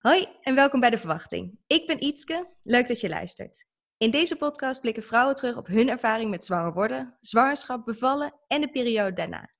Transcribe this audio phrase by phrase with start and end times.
[0.00, 1.58] Hoi en welkom bij De Verwachting.
[1.66, 3.66] Ik ben Ietske, leuk dat je luistert.
[3.96, 8.60] In deze podcast blikken vrouwen terug op hun ervaring met zwanger worden, zwangerschap, bevallen en
[8.60, 9.50] de periode daarna.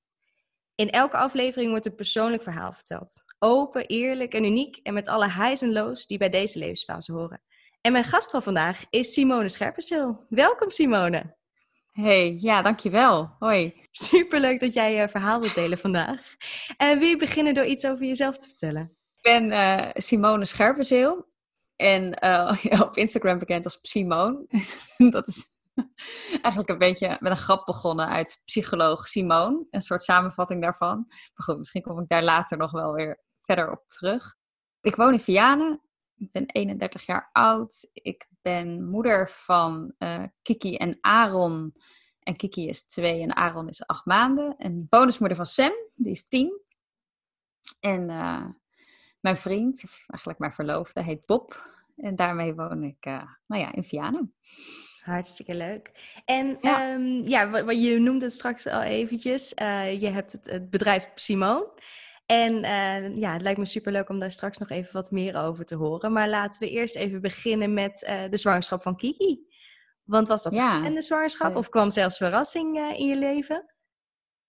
[0.75, 3.25] In elke aflevering wordt een persoonlijk verhaal verteld.
[3.39, 7.43] Open, eerlijk en uniek en met alle highs en lows die bij deze levensfase horen.
[7.81, 10.27] En mijn gast van vandaag is Simone Scherpenzeel.
[10.29, 11.37] Welkom Simone.
[11.91, 13.37] Hey, ja, dankjewel.
[13.39, 13.87] Hoi.
[13.91, 16.35] Superleuk dat jij je verhaal wilt delen vandaag.
[16.77, 19.00] En wil je beginnen door iets over jezelf te vertellen?
[19.21, 21.29] Ik ben uh, Simone Scherpenzeel
[21.77, 24.47] en uh, op Instagram bekend als Simone.
[25.11, 25.49] dat is
[26.43, 29.67] eigenlijk een beetje met een grap begonnen uit psycholoog Simone.
[29.71, 31.05] Een soort samenvatting daarvan.
[31.09, 34.37] Maar goed, misschien kom ik daar later nog wel weer verder op terug.
[34.81, 35.81] Ik woon in Vianen.
[36.17, 37.89] Ik ben 31 jaar oud.
[37.93, 41.75] Ik ben moeder van uh, Kiki en Aaron.
[42.21, 44.57] En Kiki is twee en Aaron is acht maanden.
[44.57, 46.61] En bonusmoeder van Sam, die is tien.
[47.81, 48.11] En
[49.21, 51.69] mijn vriend, of eigenlijk mijn verloofde, heet Bob.
[51.97, 54.35] En daarmee woon ik uh, nou ja, in Vianen.
[55.01, 55.91] Hartstikke leuk.
[56.25, 59.53] En ja, um, ja wat, je noemde het straks al eventjes.
[59.63, 61.73] Uh, je hebt het, het bedrijf Simone.
[62.27, 65.65] En uh, ja, het lijkt me superleuk om daar straks nog even wat meer over
[65.65, 66.13] te horen.
[66.13, 67.99] Maar laten we eerst even beginnen met
[68.31, 69.49] de zwangerschap van Kiki.
[70.05, 70.85] Want was dat ja.
[70.85, 73.75] een zwangerschap of kwam zelfs verrassing in je leven?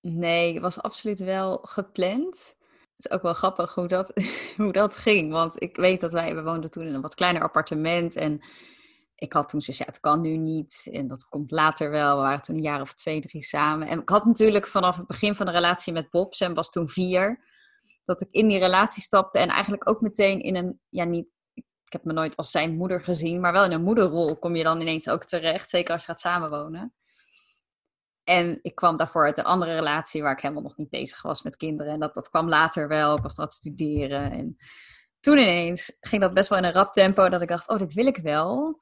[0.02, 2.56] Nee, het was absoluut wel gepland.
[3.04, 4.14] Het is ook wel grappig hoe dat,
[4.58, 5.32] hoe dat ging.
[5.32, 8.16] Want ik weet dat wij, we woonden toen in een wat kleiner appartement.
[8.16, 8.42] En
[9.16, 10.90] ik had toen gezegd, ja, het kan nu niet.
[10.92, 12.16] En dat komt later wel.
[12.16, 13.88] We waren toen een jaar of twee, drie samen.
[13.88, 16.90] En ik had natuurlijk vanaf het begin van de relatie met Bob, Sam was toen
[16.90, 17.44] vier,
[18.06, 19.40] dat ik in die relatie stapte.
[19.40, 23.04] En eigenlijk ook meteen in een, ja, niet, ik heb me nooit als zijn moeder
[23.04, 25.70] gezien, maar wel in een moederrol kom je dan ineens ook terecht.
[25.70, 26.94] Zeker als je gaat samenwonen.
[28.23, 31.41] En ik kwam daarvoor uit een andere relatie waar ik helemaal nog niet bezig was
[31.41, 31.94] met kinderen.
[31.94, 33.17] En dat, dat kwam later wel.
[33.17, 34.31] Ik was aan het studeren.
[34.31, 34.55] En
[35.19, 37.30] toen ineens ging dat best wel in een rap tempo.
[37.30, 38.80] Dat ik dacht, oh, dit wil ik wel.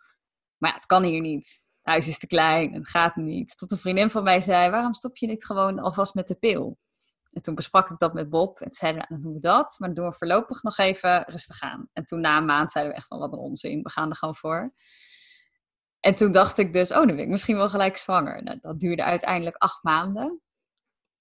[0.57, 1.67] Maar het kan hier niet.
[1.81, 3.57] Het huis is te klein het gaat niet.
[3.57, 6.77] Tot een vriendin van mij zei, waarom stop je niet gewoon alvast met de pil?
[7.31, 8.59] En toen besprak ik dat met Bob.
[8.59, 9.75] En we, nou, doen we dat.
[9.77, 11.89] Maar dan doen we voorlopig nog even rustig aan.
[11.93, 13.81] En toen na een maand zeiden we echt van, wat een onzin.
[13.83, 14.73] We gaan er gewoon voor.
[15.99, 18.43] En toen dacht ik dus, oh, dan ben ik misschien wel gelijk zwanger.
[18.43, 20.41] Nou, dat duurde uiteindelijk acht maanden.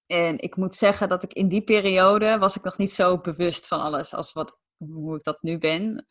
[0.06, 3.66] En ik moet zeggen dat ik in die periode was ik nog niet zo bewust
[3.68, 6.06] van alles als wat, hoe ik dat nu ben.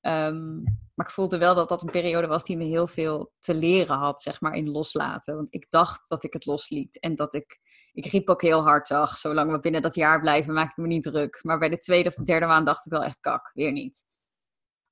[0.00, 0.62] Um,
[0.94, 3.96] maar ik voelde wel dat dat een periode was die me heel veel te leren
[3.96, 5.34] had, zeg maar, in loslaten.
[5.34, 7.00] Want ik dacht dat ik het losliet.
[7.00, 7.60] En dat ik,
[7.92, 10.86] ik riep ook heel hard, ach, zolang we binnen dat jaar blijven, maak ik me
[10.86, 11.38] niet druk.
[11.42, 14.04] Maar bij de tweede of de derde maand dacht ik wel echt, kak, weer niet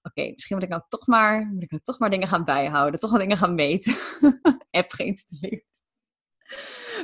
[0.02, 3.00] oké, misschien moet ik nou toch maar, moet ik nou toch maar dingen gaan bijhouden,
[3.00, 3.94] toch wel dingen gaan meten.
[4.70, 5.82] app geïnstalleerd.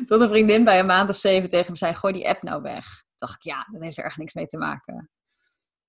[0.07, 2.63] Tot een vriendin bij een maand of zeven tegen me zei, gooi die app nou
[2.63, 2.85] weg.
[2.85, 5.11] Toen dacht ik, ja, dat heeft er echt niks mee te maken.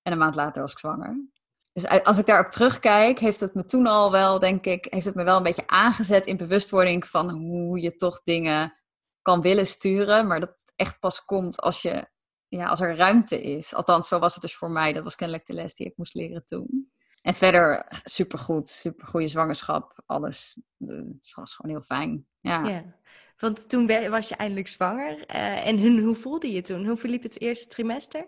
[0.02, 1.30] En een maand later was ik zwanger.
[1.72, 5.16] Dus als ik daarop terugkijk, heeft het me toen al wel, denk ik, heeft het
[5.16, 8.74] me wel een beetje aangezet in bewustwording van hoe je toch dingen
[9.22, 10.28] kan willen sturen.
[10.28, 12.08] Maar dat echt pas komt als je,
[12.48, 13.74] ja, als er ruimte is.
[13.74, 14.94] Althans, zo was het dus voor mij.
[14.94, 16.92] Dat was kennelijk de les die ik moest leren toen.
[17.28, 20.62] En verder supergoed, supergoeie zwangerschap, alles.
[20.78, 22.28] Het was gewoon heel fijn.
[22.40, 22.68] Ja.
[22.68, 22.96] ja.
[23.38, 25.36] Want toen was je eindelijk zwanger.
[25.36, 26.86] Uh, en hoe voelde je toen?
[26.86, 28.26] Hoe verliep het eerste trimester?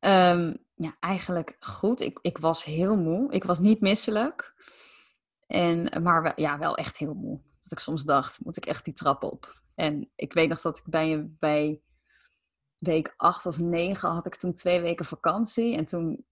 [0.00, 2.00] Um, ja, eigenlijk goed.
[2.00, 3.32] Ik, ik was heel moe.
[3.32, 4.54] Ik was niet misselijk.
[5.46, 7.40] En, maar wel, ja, wel echt heel moe.
[7.60, 9.62] Dat ik soms dacht, moet ik echt die trap op?
[9.74, 11.80] En ik weet nog dat ik bij, bij
[12.78, 15.76] week acht of negen had ik toen twee weken vakantie.
[15.76, 16.24] En toen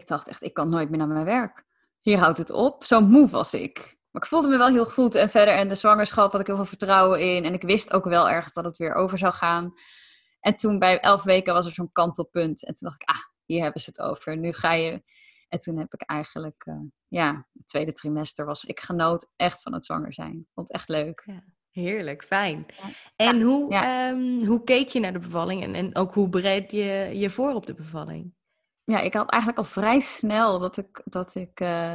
[0.00, 1.64] ik dacht echt, ik kan nooit meer naar mijn werk.
[2.00, 2.84] Hier houdt het op.
[2.84, 3.96] Zo moe was ik.
[4.10, 5.14] Maar ik voelde me wel heel goed.
[5.14, 7.44] En verder, en de zwangerschap had ik heel veel vertrouwen in.
[7.44, 9.72] En ik wist ook wel ergens dat het weer over zou gaan.
[10.40, 12.64] En toen bij elf weken was er zo'n kantelpunt.
[12.64, 14.36] En toen dacht ik, ah, hier hebben ze het over.
[14.36, 15.02] Nu ga je.
[15.48, 16.74] En toen heb ik eigenlijk, uh,
[17.08, 20.46] ja, het tweede trimester was ik genoot echt van het zwanger zijn.
[20.54, 21.22] Vond het echt leuk.
[21.26, 22.66] Ja, heerlijk, fijn.
[23.16, 27.10] En hoe, um, hoe keek je naar de bevalling en, en ook hoe bereid je
[27.12, 28.34] je voor op de bevalling?
[28.88, 31.94] Ja, ik had eigenlijk al vrij snel dat ik, dat ik uh,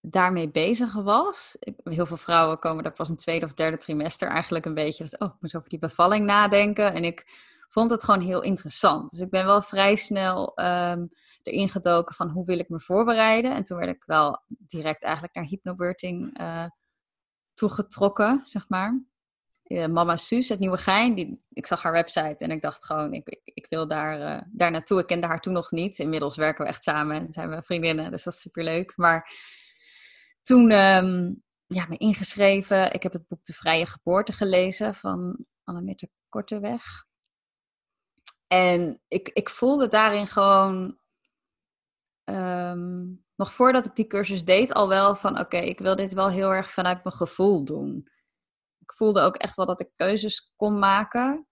[0.00, 1.56] daarmee bezig was.
[1.58, 5.04] Ik, heel veel vrouwen komen er pas een tweede of derde trimester eigenlijk een beetje.
[5.04, 6.94] Dat, oh, ik moet over die bevalling nadenken.
[6.94, 7.24] En ik
[7.68, 9.10] vond het gewoon heel interessant.
[9.10, 11.10] Dus ik ben wel vrij snel um,
[11.42, 13.54] erin gedoken van hoe wil ik me voorbereiden.
[13.54, 16.66] En toen werd ik wel direct eigenlijk naar hypnobirthing uh,
[17.52, 19.02] toegetrokken, zeg maar.
[19.74, 21.14] Uh, Mama Suus het Nieuwe Gein.
[21.14, 24.70] Die, ik zag haar website en ik dacht gewoon, ik, ik, wil daar, uh, daar
[24.70, 25.00] naartoe.
[25.00, 25.98] Ik kende haar toen nog niet.
[25.98, 28.96] Inmiddels werken we echt samen en zijn we vriendinnen, dus dat is superleuk.
[28.96, 29.30] Maar
[30.42, 32.92] toen um, ja, me ingeschreven.
[32.92, 37.06] Ik heb het boek De Vrije Geboorte gelezen van Annemiette Korteweg.
[38.46, 40.98] En ik, ik voelde daarin gewoon
[42.24, 43.04] ehm,
[43.36, 46.50] nog voordat ik die cursus deed, al wel van oké, ik wil dit wel heel
[46.50, 48.08] erg vanuit mijn gevoel doen.
[48.84, 51.46] Ik voelde ook echt wel dat ik keuzes kon maken.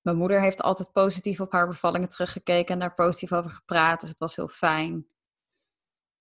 [0.00, 4.08] Mijn moeder heeft altijd positief op haar bevallingen teruggekeken en daar positief over gepraat, dus
[4.08, 5.06] het was heel fijn.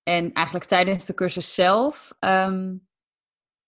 [0.04, 2.78] En eigenlijk tijdens de cursus zelf, ehm,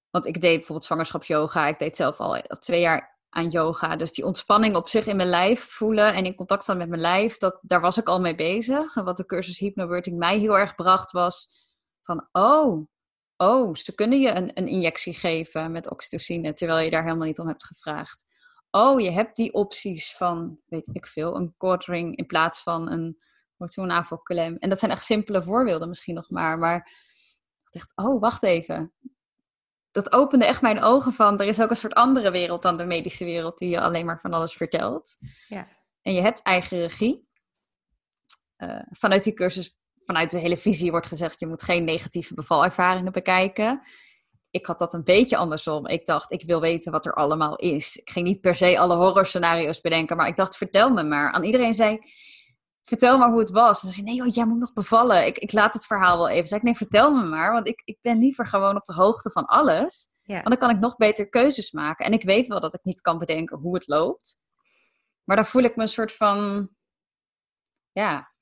[0.09, 3.95] want ik deed bijvoorbeeld zwangerschapsyoga, ik deed zelf al twee jaar aan yoga.
[3.95, 7.01] Dus die ontspanning op zich in mijn lijf voelen en in contact staan met mijn
[7.01, 8.95] lijf, dat, daar was ik al mee bezig.
[8.95, 11.53] En wat de cursus Hypnobirthing mij heel erg bracht was
[12.03, 12.87] van, oh,
[13.37, 17.39] oh, ze kunnen je een, een injectie geven met oxytocine, terwijl je daar helemaal niet
[17.39, 18.25] om hebt gevraagd.
[18.71, 23.17] Oh, je hebt die opties van, weet ik veel, een quartering in plaats van een
[24.23, 24.57] klem.
[24.57, 26.77] En dat zijn echt simpele voorbeelden misschien nog maar, maar
[27.63, 28.93] ik dacht, oh, wacht even
[29.95, 32.85] dat opende echt mijn ogen van, er is ook een soort andere wereld dan de
[32.85, 35.17] medische wereld die je alleen maar van alles vertelt.
[35.47, 35.67] Ja.
[36.01, 37.27] En je hebt eigen regie.
[38.57, 43.11] Uh, vanuit die cursus, vanuit de hele visie wordt gezegd, je moet geen negatieve bevalervaringen
[43.11, 43.81] bekijken.
[44.49, 45.87] Ik had dat een beetje andersom.
[45.87, 47.95] Ik dacht, ik wil weten wat er allemaal is.
[47.95, 51.31] Ik ging niet per se alle horrorscenario's bedenken, maar ik dacht, vertel me maar.
[51.31, 51.99] Aan iedereen zei,
[52.83, 53.81] vertel maar hoe het was.
[53.81, 55.25] En dan zei nee joh, jij moet nog bevallen.
[55.25, 56.47] Ik, ik laat het verhaal wel even.
[56.47, 57.51] Zei ik, nee, vertel me maar.
[57.51, 60.09] Want ik, ik ben liever gewoon op de hoogte van alles.
[60.25, 62.05] Want dan kan ik nog beter keuzes maken.
[62.05, 64.39] En ik weet wel dat ik niet kan bedenken hoe het loopt.
[65.23, 66.69] Maar dan voel ik me een soort van,
[67.91, 68.34] ja,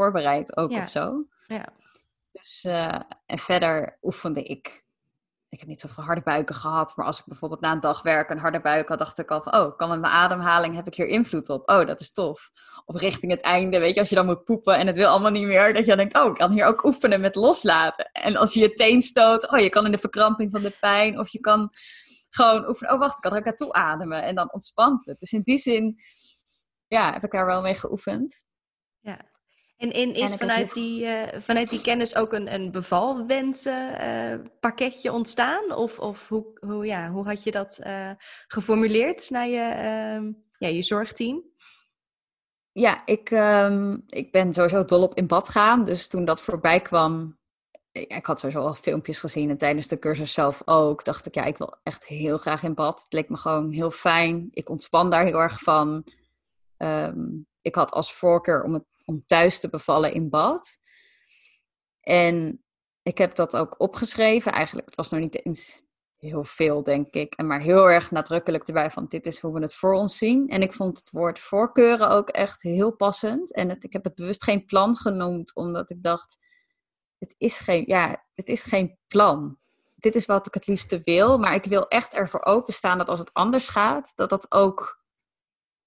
[0.00, 1.24] voorbereid ook of zo.
[1.46, 1.68] Ja.
[2.32, 4.84] Dus, uh, en verder oefende ik
[5.50, 8.30] ik heb niet zoveel harde buiken gehad, maar als ik bijvoorbeeld na een dag werk
[8.30, 10.94] een harde buik had, dacht ik al van, oh, kan met mijn ademhaling, heb ik
[10.94, 11.70] hier invloed op?
[11.70, 12.50] Oh, dat is tof.
[12.84, 15.30] Of richting het einde, weet je, als je dan moet poepen en het wil allemaal
[15.30, 18.10] niet meer, dat je dan denkt, oh, ik kan hier ook oefenen met loslaten.
[18.12, 21.18] En als je je teen stoot, oh, je kan in de verkramping van de pijn,
[21.18, 21.70] of je kan
[22.30, 25.18] gewoon oefenen, oh, wacht, ik kan er ook naartoe ademen en dan ontspant het.
[25.18, 26.00] Dus in die zin,
[26.86, 28.44] ja, heb ik daar wel mee geoefend.
[29.80, 35.12] En, en is vanuit, die, uh, vanuit die kennis ook een, een bevalwensen uh, pakketje
[35.12, 35.72] ontstaan?
[35.72, 38.10] Of, of hoe, hoe, ja, hoe had je dat uh,
[38.46, 41.44] geformuleerd naar je, uh, ja, je zorgteam?
[42.72, 45.84] Ja, ik, um, ik ben sowieso dol op in bad gaan.
[45.84, 47.38] Dus toen dat voorbij kwam,
[47.92, 51.44] ik had sowieso al filmpjes gezien en tijdens de cursus zelf ook, dacht ik, ja,
[51.44, 53.02] ik wil echt heel graag in bad.
[53.02, 54.48] Het leek me gewoon heel fijn.
[54.50, 56.04] Ik ontspan daar heel erg van.
[56.76, 60.78] Um, ik had als voorkeur om het om thuis te bevallen in bad.
[62.00, 62.64] En
[63.02, 64.52] ik heb dat ook opgeschreven.
[64.52, 65.82] Eigenlijk, het was nog niet eens
[66.16, 67.34] heel veel, denk ik.
[67.34, 70.48] En maar heel erg nadrukkelijk erbij van dit is hoe we het voor ons zien.
[70.48, 73.54] En ik vond het woord voorkeuren ook echt heel passend.
[73.54, 76.36] En het, ik heb het bewust geen plan genoemd, omdat ik dacht,
[77.18, 79.58] het is geen, ja, het is geen plan.
[79.96, 83.18] Dit is wat ik het liefste wil, maar ik wil echt ervoor openstaan dat als
[83.18, 84.99] het anders gaat, dat dat ook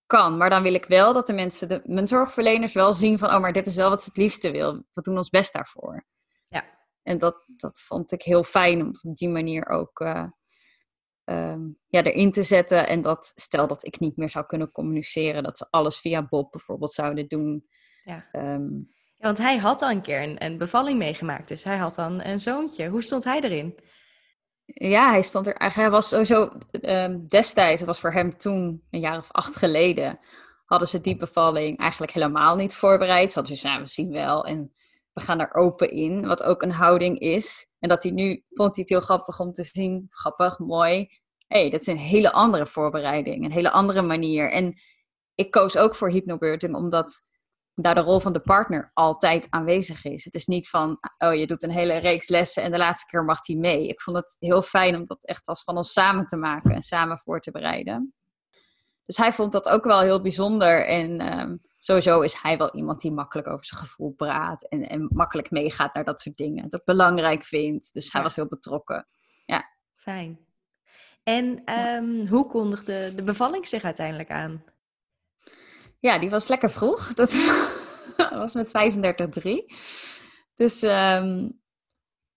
[0.06, 0.38] kan.
[0.38, 3.40] Maar dan wil ik wel dat de mensen, de, mijn zorgverleners, wel zien van, oh,
[3.40, 4.84] maar dit is wel wat ze het liefste wil.
[4.94, 6.06] We doen ons best daarvoor.
[6.48, 6.66] Ja.
[7.04, 11.56] En dat, dat vond ik heel fijn om op die manier ook uh,
[11.88, 12.88] ja, erin te zetten.
[12.88, 16.52] En dat stel dat ik niet meer zou kunnen communiceren, dat ze alles via Bob
[16.52, 17.66] bijvoorbeeld zouden doen.
[18.04, 18.28] Ja.
[18.32, 18.74] Ehm,
[19.16, 22.24] ja, want hij had al een keer een, een bevalling meegemaakt, dus hij had dan
[22.24, 22.90] een zoontje.
[22.90, 23.80] Hoe stond hij erin?
[24.66, 25.74] Ja, hij stond er.
[25.74, 26.50] Hij was sowieso
[26.82, 30.20] um, destijds, het was voor hem toen een jaar of acht geleden,
[30.66, 33.32] hadden ze die bevalling eigenlijk helemaal niet voorbereid.
[33.32, 34.74] Ze hadden dus, nou, we zien wel en
[35.14, 37.68] we gaan er open in, wat ook een houding is.
[37.80, 41.08] En dat hij nu vond hij het heel grappig om te zien, grappig, mooi.
[41.48, 44.52] Hey, dat is een hele andere voorbereiding, een hele andere manier.
[44.52, 44.82] En
[45.36, 47.22] ik koos ook voor hypnobirthing omdat
[47.74, 50.26] daar de rol van de partner altijd aanwezig is.
[50.26, 53.24] Het is niet van, oh, je doet een hele reeks lessen en de laatste keer
[53.24, 53.88] mag hij mee.
[53.88, 56.82] Ik vond het heel fijn om dat echt als van ons samen te maken en
[56.82, 58.14] samen voor te bereiden.
[59.06, 60.88] Dus hij vond dat ook wel heel bijzonder.
[60.88, 65.08] En um, sowieso is hij wel iemand die makkelijk over zijn gevoel praat en, en
[65.12, 66.70] makkelijk meegaat naar dat soort dingen.
[66.70, 67.94] Dat belangrijk vindt.
[67.94, 69.08] Dus hij was heel betrokken.
[69.46, 69.70] Ja.
[69.96, 70.40] Fijn.
[71.24, 74.64] En um, hoe kondigde de bevalling zich uiteindelijk aan?
[76.04, 77.14] Ja, die was lekker vroeg.
[77.14, 77.34] Dat
[78.44, 78.72] was met
[79.42, 79.52] 35,3.
[80.56, 81.62] Dus um,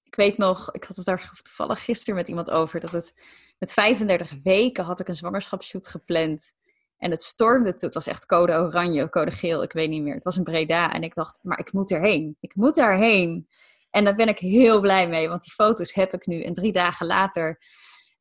[0.02, 3.22] ik weet nog, ik had het daar toevallig gisteren met iemand over, dat het
[3.58, 6.52] met 35 weken had ik een zwangerschapsshoot gepland.
[6.98, 7.84] En het stormde toen.
[7.84, 10.14] Het was echt code oranje, code geel, ik weet niet meer.
[10.14, 10.92] Het was een Breda.
[10.92, 12.36] En ik dacht, maar ik moet erheen.
[12.40, 13.48] Ik moet daarheen.
[13.90, 16.42] En daar ben ik heel blij mee, want die foto's heb ik nu.
[16.42, 17.58] En drie dagen later,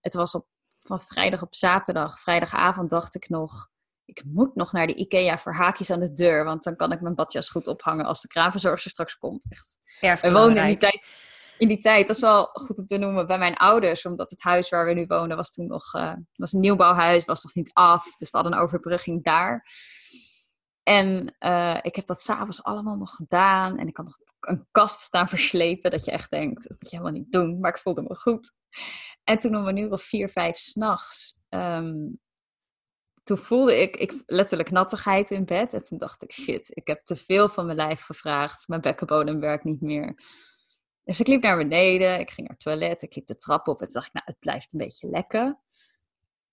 [0.01, 0.47] het was op,
[0.81, 3.73] van vrijdag op zaterdag, vrijdagavond dacht ik nog,
[4.05, 7.01] ik moet nog naar de IKEA voor haakjes aan de deur, want dan kan ik
[7.01, 9.45] mijn badjas goed ophangen als de kraanverzorgster straks komt.
[9.99, 10.21] Echt.
[10.21, 11.03] We woonden in die tijd.
[11.57, 14.41] In die tijd, dat is wel goed om te noemen, bij mijn ouders, omdat het
[14.41, 17.73] huis waar we nu wonen was toen nog uh, was een nieuwbouwhuis, was nog niet
[17.73, 19.65] af, dus we hadden een overbrugging daar.
[20.83, 23.77] En uh, ik heb dat s'avonds allemaal nog gedaan.
[23.77, 25.91] En ik had nog een kast staan verslepen.
[25.91, 27.59] Dat je echt denkt, dat moet je helemaal niet doen.
[27.59, 28.55] Maar ik voelde me goed.
[29.23, 31.39] En toen om een uur of vier, vijf s'nachts...
[31.49, 32.19] Um,
[33.25, 35.73] toen voelde ik, ik letterlijk nattigheid in bed.
[35.73, 38.67] En toen dacht ik, shit, ik heb te veel van mijn lijf gevraagd.
[38.67, 40.15] Mijn bekkenbodem werkt niet meer.
[41.03, 43.79] Dus ik liep naar beneden, ik ging naar het toilet, ik liep de trap op.
[43.79, 45.43] En toen dacht ik, nou, het blijft een beetje lekker.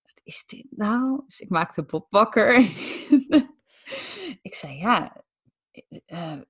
[0.02, 1.22] Wat is dit nou?
[1.26, 2.54] Dus ik maakte Bob wakker.
[4.48, 5.24] ik zei, ja...
[6.06, 6.40] Uh,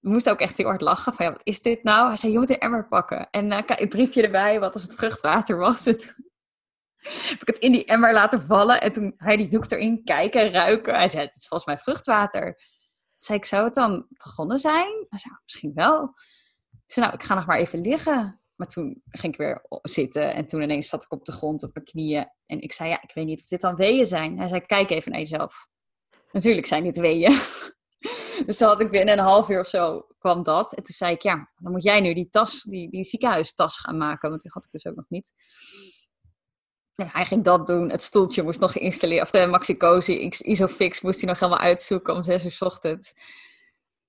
[0.00, 1.14] we moesten ook echt heel hard lachen.
[1.14, 2.06] Van, ja, wat is dit nou?
[2.06, 3.30] Hij zei, je moet een emmer pakken.
[3.30, 5.84] En uh, een briefje erbij, wat als het vruchtwater was.
[5.94, 6.14] Het
[7.04, 8.80] heb ik het in die emmer laten vallen.
[8.80, 10.94] En toen hij die doek erin kijken, ruiken.
[10.94, 12.54] Hij zei, het is volgens mij vruchtwater.
[12.54, 15.06] Toen zei ik, zou het dan begonnen zijn?
[15.08, 16.02] Hij zei, misschien wel.
[16.86, 18.40] Ik zei, nou, ik ga nog maar even liggen.
[18.54, 21.74] Maar toen ging ik weer zitten en toen ineens zat ik op de grond op
[21.74, 22.30] mijn knieën.
[22.46, 24.38] En ik zei, ja, ik weet niet of dit dan weeën zijn.
[24.38, 25.68] Hij zei, kijk even naar jezelf.
[26.32, 27.32] Natuurlijk zijn dit weeën.
[28.46, 30.74] dus dan had ik binnen een half uur of zo kwam dat.
[30.74, 33.96] En toen zei ik, ja, dan moet jij nu die tas, die, die ziekenhuistas gaan
[33.96, 34.28] maken.
[34.28, 35.32] Want die had ik dus ook nog niet
[36.94, 37.90] hij ging dat doen.
[37.90, 39.22] Het stoeltje moest nog geïnstalleerd.
[39.22, 43.14] Of de Maxi Cozy Isofix moest hij nog helemaal uitzoeken om zes uur s ochtends.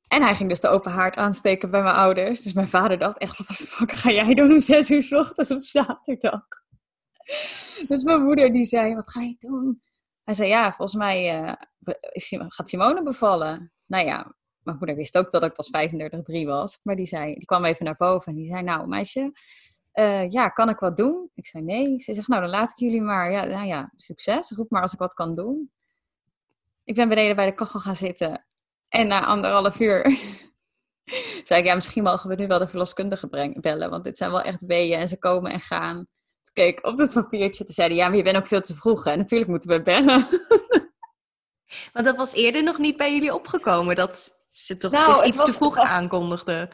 [0.07, 2.41] En hij ging dus de open haard aansteken bij mijn ouders.
[2.41, 5.11] Dus mijn vader dacht echt, wat de fuck ga jij doen om zes uur s
[5.11, 6.45] ochtends op zaterdag?
[7.87, 9.81] Dus mijn moeder die zei, wat ga je doen?
[10.23, 11.53] Hij zei, ja, volgens mij uh,
[12.47, 13.71] gaat Simone bevallen.
[13.85, 15.71] Nou ja, mijn moeder wist ook dat ik pas
[16.41, 16.79] 35,3 was.
[16.83, 19.31] Maar die, zei, die kwam even naar boven en die zei, nou meisje,
[19.99, 21.29] uh, ja, kan ik wat doen?
[21.33, 21.99] Ik zei nee.
[21.99, 23.31] Ze zegt, nou dan laat ik jullie maar.
[23.31, 24.51] Ja, nou ja, succes.
[24.51, 25.71] Roep maar als ik wat kan doen.
[26.83, 28.45] Ik ben beneden bij de kachel gaan zitten.
[28.89, 30.01] En na anderhalf uur
[31.43, 33.89] zei ik, ja, misschien mogen we nu wel de verloskundige bellen.
[33.89, 35.95] Want dit zijn wel echt weeën en ze komen en gaan.
[36.41, 37.63] Toen keek ik op het papiertje.
[37.63, 39.05] Toen zeiden ja, maar je bent ook veel te vroeg.
[39.05, 40.27] En natuurlijk moeten we bellen.
[41.93, 43.95] Want dat was eerder nog niet bij jullie opgekomen.
[43.95, 46.69] Dat ze toch nou, iets te vroeg aankondigden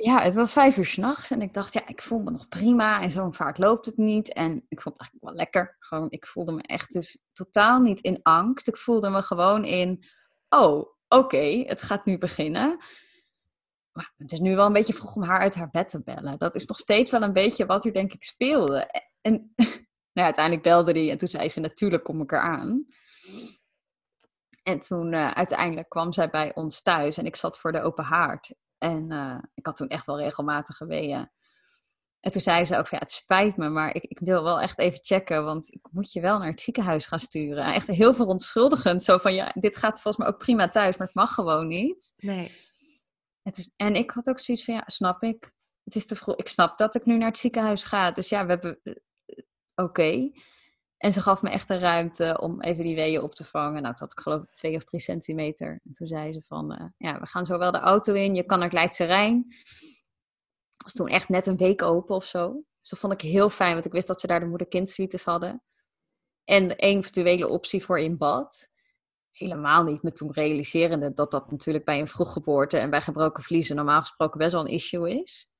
[0.00, 3.02] ja, het was vijf uur s'nachts en ik dacht, ja, ik voel me nog prima
[3.02, 4.32] en zo vaak loopt het niet.
[4.32, 5.76] En ik vond het eigenlijk wel lekker.
[5.78, 8.68] Gewoon, ik voelde me echt dus totaal niet in angst.
[8.68, 10.04] Ik voelde me gewoon in,
[10.48, 12.78] oh, oké, het gaat nu beginnen.
[14.16, 16.38] Het is nu wel een beetje vroeg om haar uit haar bed te bellen.
[16.38, 19.06] Dat is nog steeds wel een beetje wat er denk ik speelde.
[19.20, 19.52] En
[20.12, 22.86] nou, uiteindelijk belde die en toen zei ze, natuurlijk kom ik eraan.
[24.62, 28.04] En toen uh, uiteindelijk kwam zij bij ons thuis en ik zat voor de open
[28.04, 28.54] haard.
[28.78, 31.30] En uh, ik had toen echt wel regelmatig geweeën.
[32.20, 34.60] En toen zei ze ook van ja, het spijt me, maar ik, ik, wil wel
[34.60, 37.64] echt even checken, want ik moet je wel naar het ziekenhuis gaan sturen.
[37.64, 41.06] En echt heel verontschuldigend, zo van ja, dit gaat volgens mij ook prima thuis, maar
[41.06, 42.14] het mag gewoon niet.
[42.16, 42.52] Nee.
[43.42, 45.52] Het is, en ik had ook zoiets van ja, snap ik.
[45.84, 46.36] Het is te vroeg.
[46.36, 48.10] Ik snap dat ik nu naar het ziekenhuis ga.
[48.10, 48.80] Dus ja, we hebben.
[48.82, 48.94] Eh,
[49.74, 50.30] oké.
[50.98, 53.82] En ze gaf me echt een ruimte om even die weeën op te vangen.
[53.82, 55.80] Nou, dat had ik geloof ik twee of drie centimeter.
[55.84, 58.34] En toen zei ze van, uh, ja, we gaan zo wel de auto in.
[58.34, 59.46] Je kan naar Leidse Rijn.
[60.76, 62.52] Dat was toen echt net een week open of zo.
[62.80, 65.62] Dus dat vond ik heel fijn, want ik wist dat ze daar de moeder-kind hadden.
[66.44, 68.70] En de eventuele optie voor in bad.
[69.30, 73.76] Helemaal niet me toen realiserende dat dat natuurlijk bij een vroeggeboorte en bij gebroken vliezen
[73.76, 75.50] normaal gesproken best wel een issue is.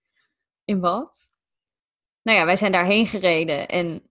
[0.64, 1.30] In bad.
[2.22, 4.07] Nou ja, wij zijn daarheen gereden en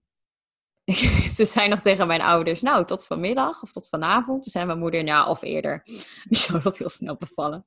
[1.38, 4.44] ze zei nog tegen mijn ouders, nou, tot vanmiddag of tot vanavond.
[4.44, 5.82] Toen zei mijn moeder, ja, of eerder.
[6.30, 7.66] Die zou dat heel snel bevallen.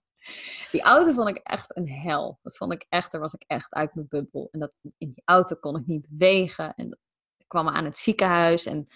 [0.71, 2.39] Die auto vond ik echt een hel.
[2.43, 4.49] Dat vond ik echt, daar was ik echt uit mijn bubbel.
[4.51, 6.75] En dat, in die auto kon ik niet bewegen.
[6.75, 6.99] En
[7.37, 8.87] ik kwam aan het ziekenhuis en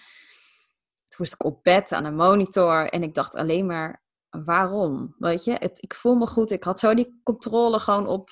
[1.07, 2.89] toen moest ik op bed aan een monitor.
[2.89, 5.15] En ik dacht alleen maar, waarom?
[5.17, 6.51] Weet je, het, ik voel me goed.
[6.51, 8.29] Ik had zo die controle gewoon op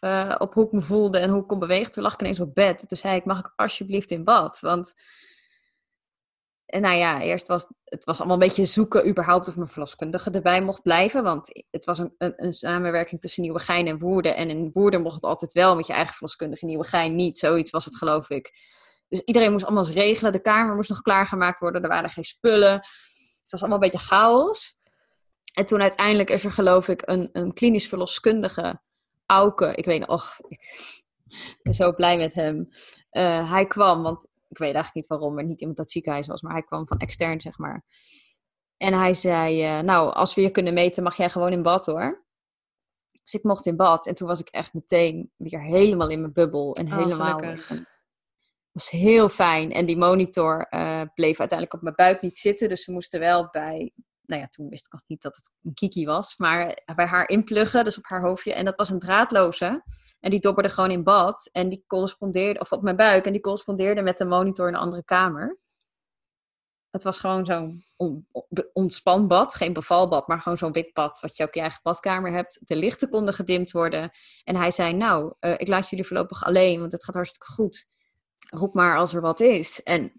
[0.00, 1.92] uh, op hoe ik me voelde en hoe ik kon bewegen.
[1.92, 2.88] Toen lag ik ineens op bed.
[2.88, 4.60] Toen zei ik, mag ik alsjeblieft in bad?
[4.60, 4.94] Want,
[6.66, 10.30] en nou ja, eerst was het was allemaal een beetje zoeken überhaupt of mijn verloskundige
[10.30, 11.22] erbij mocht blijven.
[11.22, 14.36] Want het was een, een, een samenwerking tussen Nieuwegein en Woerden.
[14.36, 17.38] En in Woerden mocht het altijd wel met je eigen verloskundige, Nieuwegein niet.
[17.38, 18.52] Zoiets was het geloof ik.
[19.08, 20.32] Dus iedereen moest allemaal regelen.
[20.32, 21.82] De kamer moest nog klaargemaakt worden.
[21.82, 22.78] Er waren geen spullen.
[22.80, 24.76] Dus het was allemaal een beetje chaos.
[25.54, 28.80] En toen uiteindelijk is er geloof ik een, een klinisch verloskundige
[29.30, 30.88] Auke, ik weet nog, ik
[31.62, 32.68] ben zo blij met hem.
[33.12, 36.42] Uh, hij kwam, want ik weet eigenlijk niet waarom, maar niet iemand dat ziekenhuis was,
[36.42, 37.84] maar hij kwam van extern, zeg maar.
[38.76, 41.86] En hij zei, uh, nou, als we je kunnen meten, mag jij gewoon in bad
[41.86, 42.26] hoor.
[43.24, 46.32] Dus ik mocht in bad en toen was ik echt meteen weer helemaal in mijn
[46.32, 46.76] bubbel.
[46.76, 47.40] En oh, helemaal.
[47.40, 47.86] Het
[48.72, 49.72] was heel fijn.
[49.72, 52.68] En die monitor uh, bleef uiteindelijk op mijn buik niet zitten.
[52.68, 53.92] Dus ze moesten wel bij
[54.28, 57.28] nou ja, toen wist ik nog niet dat het een kiki was, maar bij haar
[57.28, 58.52] inpluggen, dus op haar hoofdje.
[58.52, 59.84] En dat was een draadloze.
[60.20, 61.48] En die dobberde gewoon in bad.
[61.52, 64.80] En die correspondeerde, of op mijn buik, en die correspondeerde met de monitor in een
[64.80, 65.58] andere kamer.
[66.90, 68.26] het was gewoon zo'n on,
[68.72, 72.32] ontspanbad, geen bevalbad, maar gewoon zo'n wit bad, wat je ook in je eigen badkamer
[72.32, 72.60] hebt.
[72.64, 74.10] De lichten konden gedimd worden.
[74.44, 77.86] En hij zei, nou, uh, ik laat jullie voorlopig alleen, want het gaat hartstikke goed.
[78.50, 79.82] Roep maar als er wat is.
[79.82, 80.12] En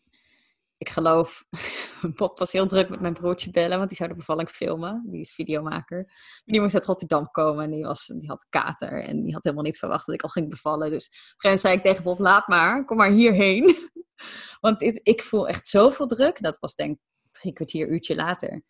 [0.79, 1.45] ik geloof,
[2.15, 5.03] Bob was heel druk met mijn broertje bellen, want die zou de bevalling filmen.
[5.05, 6.11] Die is videomaker.
[6.45, 9.03] Die moest uit Rotterdam komen en die, was, die had kater.
[9.03, 10.89] En die had helemaal niet verwacht dat ik al ging bevallen.
[10.91, 13.75] Dus op een gegeven moment zei ik tegen Bob, laat maar, kom maar hierheen.
[14.61, 16.41] want ik voel echt zoveel druk.
[16.41, 18.63] Dat was denk ik drie kwartier, uurtje later.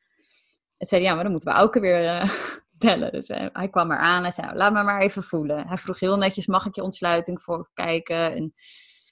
[0.77, 2.29] En zei ja, maar dan moeten we ook weer uh,
[2.85, 3.11] bellen.
[3.11, 5.67] Dus hij, hij kwam eraan en zei, laat me maar even voelen.
[5.67, 8.33] Hij vroeg heel netjes, mag ik je ontsluiting voor kijken?
[8.33, 8.53] En,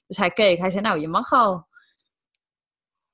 [0.06, 1.67] dus hij keek, hij zei, nou, je mag al.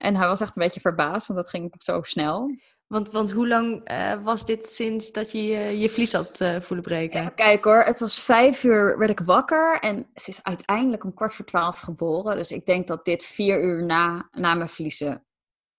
[0.04, 2.56] En hij was echt een beetje verbaasd, want dat ging zo snel.
[2.86, 6.60] Want, want hoe lang uh, was dit sinds dat je uh, je vlies had uh,
[6.60, 7.22] voelen breken?
[7.22, 11.14] Ja, kijk hoor, het was vijf uur werd ik wakker en ze is uiteindelijk om
[11.14, 12.36] kwart voor twaalf geboren.
[12.36, 15.24] Dus ik denk dat dit vier uur na, na mijn vliezen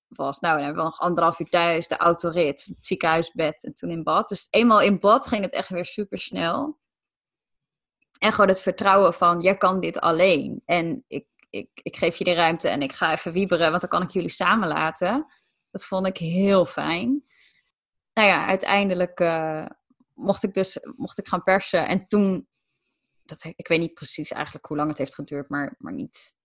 [0.08, 0.40] was.
[0.40, 4.04] Nou, dan hebben we nog anderhalf uur thuis, de autorit, het ziekenhuisbed en toen in
[4.04, 4.30] bad.
[4.30, 6.80] Dus eenmaal in bad ging het echt weer super snel.
[8.20, 10.62] En gewoon het vertrouwen van, jij kan dit alleen.
[10.66, 13.90] En ik ik, ik geef je de ruimte en ik ga even wieberen, want dan
[13.90, 15.26] kan ik jullie samen laten.
[15.72, 17.24] Dat vond ik heel fijn.
[18.14, 19.66] Nou ja, uiteindelijk uh,
[20.14, 21.88] mocht ik dus mocht ik gaan persen.
[21.88, 22.48] En toen,
[23.24, 26.36] dat, ik weet niet precies eigenlijk hoe lang het heeft geduurd, maar, maar niet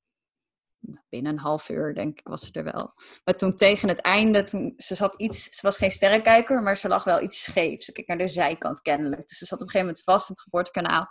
[1.09, 2.93] binnen een half uur, denk ik, was ze er wel.
[3.25, 6.89] Maar toen tegen het einde, toen, ze zat iets, ze was geen sterrenkijker, maar ze
[6.89, 7.83] lag wel iets scheef.
[7.83, 9.29] Ze keek naar de zijkant kennelijk.
[9.29, 11.09] Dus ze zat op een gegeven moment vast in het geboortekanaal.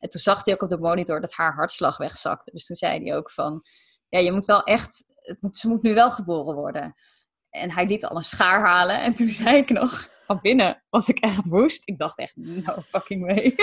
[0.00, 2.50] En toen zag hij ook op de monitor dat haar hartslag wegzakte.
[2.50, 3.62] Dus toen zei hij ook van,
[4.08, 5.04] ja, je moet wel echt,
[5.40, 6.94] moet, ze moet nu wel geboren worden.
[7.50, 9.00] En hij liet al een schaar halen.
[9.00, 11.88] En toen zei ik nog, van binnen was ik echt woest.
[11.88, 13.54] Ik dacht echt, no fucking way.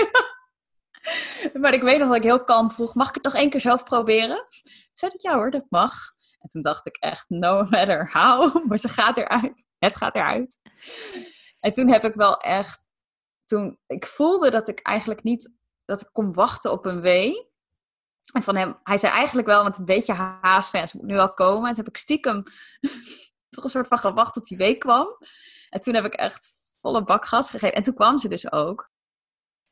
[1.61, 3.59] maar ik weet nog dat ik heel kalm vroeg, mag ik het nog één keer
[3.59, 4.45] zelf proberen?
[4.93, 5.93] Zei ik, ja hoor, dat mag.
[6.39, 9.67] En toen dacht ik echt, no matter how, maar ze gaat eruit.
[9.77, 10.59] Het gaat eruit.
[11.59, 12.89] En toen heb ik wel echt,
[13.45, 15.56] toen, ik voelde dat ik eigenlijk niet
[15.87, 17.49] dat ik kon wachten op een wee.
[18.33, 21.15] En van hem, hij zei eigenlijk wel met een beetje haast van, ze moet nu
[21.15, 21.67] wel komen.
[21.67, 22.43] En toen heb ik stiekem
[23.49, 25.07] toch een soort van gewacht tot die week kwam.
[25.69, 26.49] En toen heb ik echt
[26.81, 27.75] volle bak gas gegeven.
[27.75, 28.89] En toen kwam ze dus ook.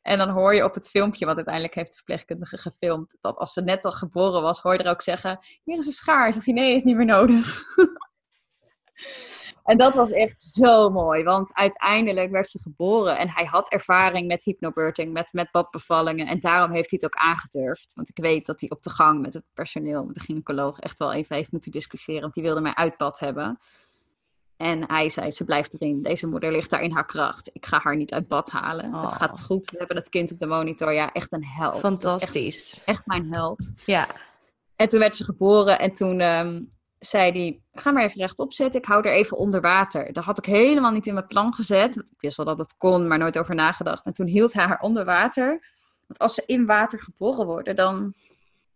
[0.02, 3.52] En dan hoor je op het filmpje, wat uiteindelijk heeft de verpleegkundige gefilmd, dat als
[3.52, 6.32] ze net al geboren was, hoor je er ook zeggen: Hier is een schaar.
[6.32, 7.62] Zegt hij: Nee, is niet meer nodig.
[9.66, 14.26] En dat was echt zo mooi, want uiteindelijk werd ze geboren en hij had ervaring
[14.26, 16.26] met hypnobirthing, met, met badbevallingen.
[16.26, 17.92] En daarom heeft hij het ook aangedurfd.
[17.94, 20.98] Want ik weet dat hij op de gang met het personeel, met de gynaecoloog, echt
[20.98, 22.20] wel even heeft moeten discussiëren.
[22.20, 23.58] Want die wilde mij uit bad hebben.
[24.56, 26.02] En hij zei, ze blijft erin.
[26.02, 27.50] Deze moeder ligt daar in haar kracht.
[27.52, 28.94] Ik ga haar niet uit bad halen.
[28.94, 29.16] Het oh.
[29.16, 29.70] gaat goed.
[29.70, 30.92] We hebben het kind op de monitor.
[30.92, 31.78] Ja, echt een held.
[31.78, 32.72] Fantastisch.
[32.72, 33.72] Echt, echt, mijn held.
[33.86, 34.06] Ja.
[34.76, 35.78] En toen werd ze geboren.
[35.78, 36.62] En toen ehm,
[36.98, 40.12] zei hij, ga maar even rechtop zitten, ik hou er even onder water.
[40.12, 41.96] Dat had ik helemaal niet in mijn plan gezet.
[41.96, 44.06] Ik wist wel dat het kon, maar nooit over nagedacht.
[44.06, 45.48] En toen hield hij haar onder water.
[46.06, 48.14] Want als ze in water geboren worden, dan,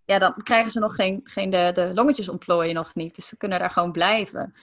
[0.05, 3.15] ja, dan krijgen ze nog geen, geen de, de longetjes ontplooien nog niet.
[3.15, 4.55] Dus ze kunnen daar gewoon blijven.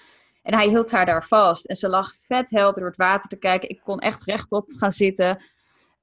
[0.43, 1.65] En hij hield haar daar vast.
[1.65, 3.69] En ze lag vet helder door het water te kijken.
[3.69, 5.43] Ik kon echt rechtop gaan zitten.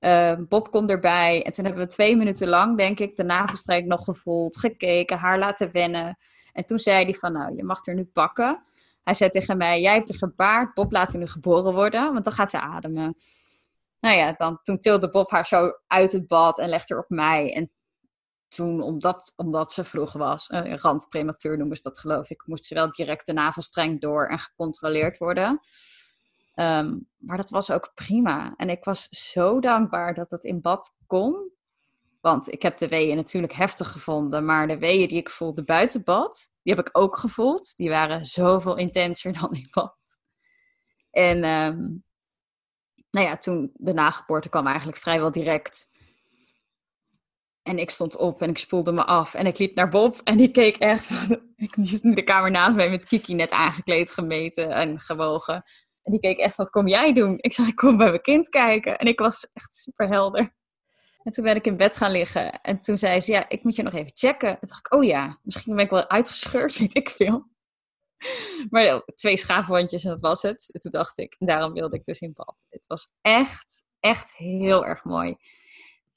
[0.00, 1.42] Uh, Bob komt erbij.
[1.44, 5.38] En toen hebben we twee minuten lang, denk ik, de navelstrijk nog gevoeld, gekeken, haar
[5.38, 6.18] laten wennen.
[6.54, 8.62] En toen zei hij van, nou, je mag er nu pakken.
[9.02, 12.24] Hij zei tegen mij, jij hebt er gebaard, Bob laat er nu geboren worden, want
[12.24, 13.16] dan gaat ze ademen.
[14.00, 17.08] Nou ja, dan, toen tilde Bob haar zo uit het bad en legde er op
[17.08, 17.54] mij.
[17.54, 17.70] En
[18.48, 22.74] toen, omdat, omdat ze vroeg was, een randprematuur noemen ze dat geloof ik, moest ze
[22.74, 25.60] wel direct de navelstreng door en gecontroleerd worden.
[26.54, 28.54] Ehm, maar dat was ook prima.
[28.56, 31.52] En ik was zo dankbaar dat het in bad kon.
[32.24, 36.04] Want ik heb de weeën natuurlijk heftig gevonden, maar de weeën die ik voelde buiten
[36.04, 37.76] bad, die heb ik ook gevoeld.
[37.76, 39.96] Die waren zoveel intenser dan in bad.
[41.10, 42.04] En um,
[43.10, 45.88] nou ja, toen de nageboorte kwam eigenlijk vrijwel direct.
[47.62, 50.36] En ik stond op en ik spoelde me af en ik liep naar Bob en
[50.36, 51.08] die keek echt.
[51.56, 55.54] Die is nu de kamer naast mij met Kiki net aangekleed, gemeten en gewogen.
[56.02, 57.38] En die keek echt, wat kom jij doen?
[57.40, 58.98] Ik zei, ik kom bij mijn kind kijken.
[58.98, 60.54] En ik was echt super helder.
[61.24, 62.60] En toen ben ik in bed gaan liggen.
[62.60, 64.48] En toen zei ze, ja, ik moet je nog even checken.
[64.48, 67.46] En toen dacht ik, oh ja, misschien ben ik wel uitgescheurd, weet ik veel.
[68.70, 70.68] Maar twee schaafwandjes en dat was het.
[70.72, 72.66] En toen dacht ik, daarom wilde ik dus in bad.
[72.70, 75.36] Het was echt, echt heel erg mooi.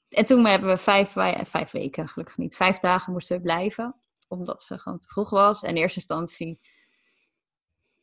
[0.08, 3.94] En toen hebben we vijf, vijf weken, gelukkig niet, vijf dagen moesten we blijven.
[4.28, 5.62] Omdat ze gewoon te vroeg was.
[5.62, 6.58] En in eerste instantie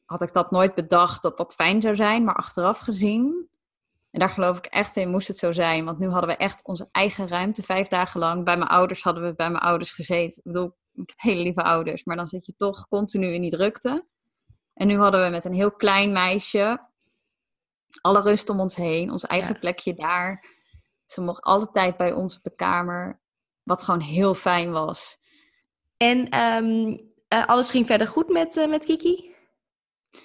[0.05, 2.23] had ik dat nooit bedacht dat dat fijn zou zijn.
[2.23, 3.49] Maar achteraf gezien
[4.15, 5.85] en daar geloof ik echt in, moest het zo zijn.
[5.85, 8.43] Want nu hadden we echt onze eigen ruimte, vijf dagen lang.
[8.43, 10.37] Bij mijn ouders hadden we bij mijn ouders gezeten.
[10.37, 13.51] Ik bedoel, ik heb hele lieve ouders, maar dan zit je toch continu in die
[13.51, 14.05] drukte.
[14.73, 16.79] En nu hadden we met een heel klein meisje
[18.01, 20.45] alle rust om ons heen, ons eigen plekje daar.
[21.05, 23.21] Ze mocht altijd tijd bij ons op de kamer,
[23.63, 25.17] wat gewoon heel fijn was.
[25.97, 26.97] En ehm,
[27.27, 29.35] eh, alles ging verder goed met, uh, met Kiki?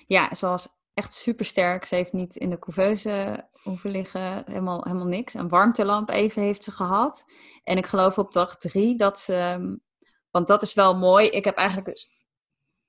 [0.07, 1.85] Ja, ze was echt super sterk.
[1.85, 5.34] Ze heeft niet in de couveuse hoeven liggen, helemaal, helemaal niks.
[5.34, 7.24] Een warmtelamp even heeft ze gehad.
[7.64, 9.76] En ik geloof op dag drie dat ze, ehm,
[10.30, 11.26] want dat is wel mooi.
[11.26, 12.10] Ik heb eigenlijk dus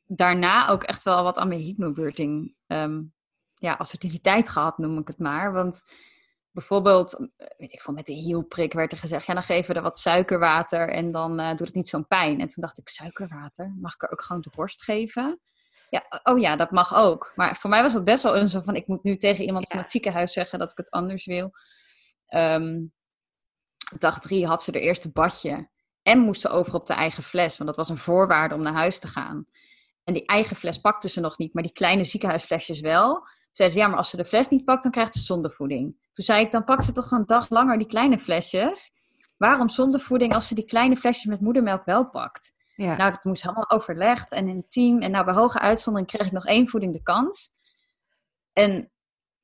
[0.06, 3.14] daarna ook echt wel wat aan mijn um,
[3.56, 5.54] ja, assertiviteit gehad, noem ik het maar.
[5.54, 5.84] Want
[6.52, 9.84] bijvoorbeeld, weet ik veel, met de hielprik werd er gezegd, ja, dan geven we er
[9.84, 12.40] wat suikerwater en dan uh, doet het niet zo'n pijn.
[12.40, 13.76] En toen dacht ik, suikerwater?
[13.80, 15.40] Mag ik er ook gewoon de borst geven?
[15.92, 17.32] Ja, oh ja, dat mag ook.
[17.36, 19.68] Maar voor mij was het best wel een zo van, ik moet nu tegen iemand
[19.68, 21.52] van het ziekenhuis zeggen dat ik het anders wil.
[22.28, 22.94] Um,
[24.00, 25.70] dag drie had ze de eerste badje.
[26.02, 28.74] En moest ze over op de eigen fles, want dat was een voorwaarde om naar
[28.74, 29.46] huis te gaan.
[30.04, 33.28] En die eigen fles pakte ze nog niet, maar die kleine ziekenhuisflesjes wel.
[33.52, 35.96] Zei ze, ja, maar als ze de fles niet pakt, dan krijgt ze zondevoeding.
[36.14, 38.94] Toen zei ik, dan pakt ze toch een dag langer die kleine flesjes.
[39.38, 42.54] Waarom zondevoeding als ze die kleine flesjes met moedermelk wel pakt?
[42.82, 42.96] Ja.
[42.96, 45.02] Nou, dat moest helemaal overlegd en intiem.
[45.02, 47.52] En nou, bij hoge uitzondering kreeg ik nog één voeding de kans.
[48.54, 48.92] En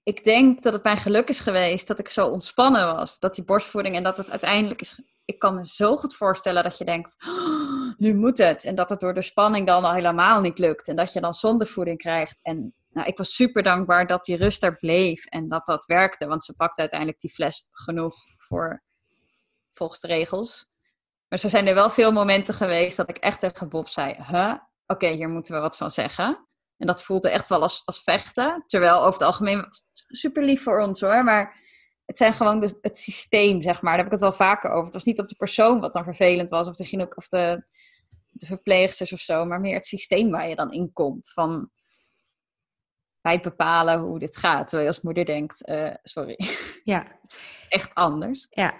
[0.04, 3.20] ik denk dat het mijn geluk is geweest dat ik zo ontspannen was.
[3.20, 5.02] Dat die borstvoeding en dat het uiteindelijk is.
[5.26, 8.64] Ik kan me zo goed voorstellen dat je denkt: oh, nu moet het.
[8.64, 10.88] En dat het door de spanning dan al helemaal niet lukt.
[10.88, 12.40] En dat je dan zondevoeding krijgt.
[12.42, 16.28] En nou, ik was super dankbaar dat die rust er bleef en dat dat werkte.
[16.28, 18.84] Want ze pakte uiteindelijk die fles genoeg voor
[19.74, 20.70] volgens de regels.
[21.30, 24.54] Maar er zijn er wel veel momenten geweest dat ik echt tegen Bob zei: huh?
[24.88, 26.48] Oké, hier moeten we wat van zeggen.
[26.78, 28.64] En dat voelde echt wel als, als vechten.
[28.68, 29.66] Terwijl over het algemeen
[30.08, 31.24] super lief voor ons hoor.
[31.24, 31.66] Maar
[32.06, 33.92] het zijn gewoon de, het systeem, zeg maar.
[33.92, 34.84] Daar heb ik het wel vaker over.
[34.84, 37.66] Het was niet op de persoon wat dan vervelend was, of de, of de,
[38.32, 41.32] de verpleegsters of zo, maar meer het systeem waar je dan in komt.
[41.32, 41.72] Van
[43.22, 44.68] wij bepalen hoe dit gaat.
[44.68, 46.38] Terwijl je als moeder denkt, uh, sorry.
[46.84, 47.20] Ja.
[47.70, 48.48] Echt anders.
[48.50, 48.74] Ja.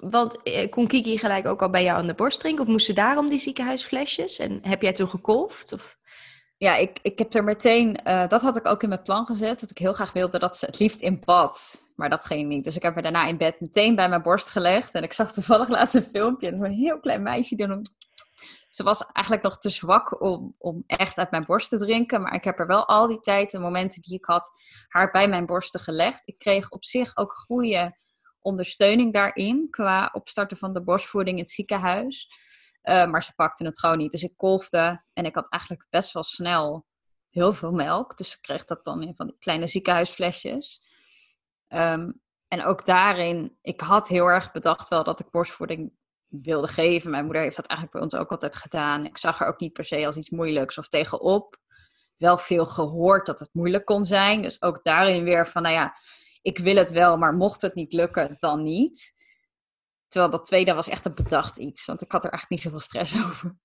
[0.00, 2.64] Want eh, kon Kiki gelijk ook al bij jou aan de borst drinken?
[2.64, 4.38] Of moest ze daarom die ziekenhuisflesjes?
[4.38, 5.72] En heb jij toen gekolfd?
[5.72, 5.98] Of?
[6.56, 9.60] Ja, ik, ik heb er meteen, uh, dat had ik ook in mijn plan gezet,
[9.60, 11.84] dat ik heel graag wilde dat ze het liefst in bad.
[11.96, 12.64] Maar dat ging niet.
[12.64, 14.94] Dus ik heb haar daarna in bed meteen bij mijn borst gelegd.
[14.94, 16.48] En ik zag toevallig laatst een filmpje.
[16.48, 17.56] En zo'n heel klein meisje
[18.68, 22.22] ze was eigenlijk nog te zwak om, om echt uit mijn borst te drinken.
[22.22, 24.50] Maar ik heb er wel al die tijd, de momenten die ik had,
[24.88, 26.28] haar bij mijn borsten gelegd.
[26.28, 27.96] Ik kreeg op zich ook goede
[28.42, 29.68] ondersteuning daarin.
[29.70, 32.28] Qua opstarten van de borstvoeding in het ziekenhuis.
[32.82, 34.12] Uh, maar ze pakte het gewoon niet.
[34.12, 36.86] Dus ik kolfde en ik had eigenlijk best wel snel
[37.30, 38.16] heel veel melk.
[38.16, 40.82] Dus ze kreeg dat dan in van die kleine ziekenhuisflesjes.
[41.68, 45.92] Um, en ook daarin, ik had heel erg bedacht wel dat ik borstvoeding
[46.26, 47.10] wilde geven.
[47.10, 49.04] Mijn moeder heeft dat eigenlijk bij ons ook altijd gedaan.
[49.06, 51.56] Ik zag er ook niet per se als iets moeilijks of tegenop.
[52.16, 54.42] Wel veel gehoord dat het moeilijk kon zijn.
[54.42, 55.96] Dus ook daarin weer van, nou ja,
[56.42, 59.12] ik wil het wel, maar mocht het niet lukken, dan niet.
[60.08, 62.86] Terwijl dat tweede was echt een bedacht iets, want ik had er eigenlijk niet zoveel
[62.86, 63.58] stress over.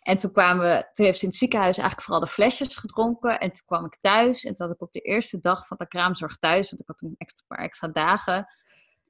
[0.00, 3.40] En toen kwamen we, toen heeft ze in het ziekenhuis eigenlijk vooral de flesjes gedronken.
[3.40, 5.88] En toen kwam ik thuis en toen had ik op de eerste dag van de
[5.88, 8.46] kraamzorg thuis, want ik had een extra, paar extra dagen.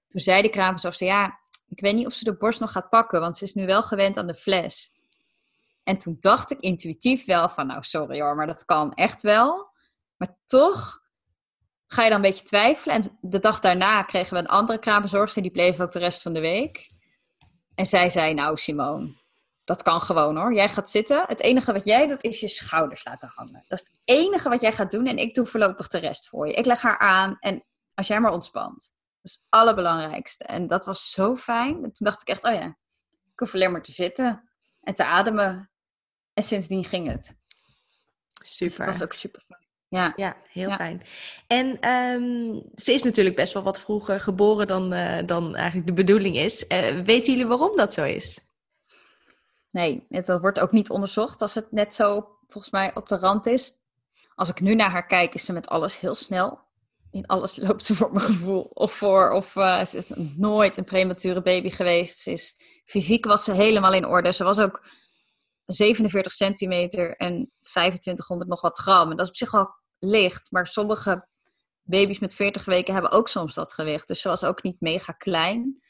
[0.09, 3.21] Toen zei de kraamzorg, ja, ik weet niet of ze de borst nog gaat pakken,
[3.21, 4.93] want ze is nu wel gewend aan de fles.
[5.83, 9.73] En toen dacht ik intuïtief wel van, nou sorry hoor, maar dat kan echt wel.
[10.17, 11.04] Maar toch
[11.87, 12.97] ga je dan een beetje twijfelen.
[12.97, 16.33] En de dag daarna kregen we een andere kraambezorgster, die bleef ook de rest van
[16.33, 16.87] de week.
[17.75, 19.15] En zij zei, nou Simone,
[19.65, 20.55] dat kan gewoon hoor.
[20.55, 21.25] Jij gaat zitten.
[21.27, 23.65] Het enige wat jij doet is je schouders laten hangen.
[23.69, 25.07] Dat is het enige wat jij gaat doen.
[25.07, 26.53] En ik doe voorlopig de rest voor je.
[26.53, 28.95] Ik leg haar aan en als jij maar ontspant.
[29.21, 30.45] Dat is het allerbelangrijkste.
[30.45, 31.75] En dat was zo fijn.
[31.81, 32.67] toen dacht ik echt, oh ja,
[33.33, 35.71] ik hoef alleen maar te zitten en te ademen.
[36.33, 37.37] En sindsdien ging het.
[38.43, 38.67] Super.
[38.67, 39.64] Dus dat was ook super fijn.
[39.89, 41.03] Ja, ja heel fijn.
[41.47, 45.93] En ehm, ze is natuurlijk best wel wat vroeger geboren dan, uh, dan eigenlijk de
[45.93, 46.65] bedoeling is.
[46.69, 48.41] Uh, weten jullie waarom dat zo is?
[49.71, 53.47] Nee, dat wordt ook niet onderzocht als het net zo volgens mij op de rand
[53.47, 53.79] is.
[54.35, 56.65] Als ik nu naar haar kijk, is ze met alles heel snel
[57.15, 58.71] in alles loopt ze voor mijn gevoel.
[58.75, 62.19] Of voor, of uh, ze is nooit een premature baby geweest.
[62.19, 64.33] Ze is, fysiek was ze helemaal in orde.
[64.33, 64.87] Ze was ook
[65.67, 69.11] 47 centimeter en 2500 nog wat gram.
[69.11, 70.51] En dat is op zich wel licht.
[70.51, 71.27] Maar sommige
[71.83, 74.09] baby's met 40 weken hebben ook soms dat gewicht.
[74.09, 75.83] Dus ze was ook niet mega klein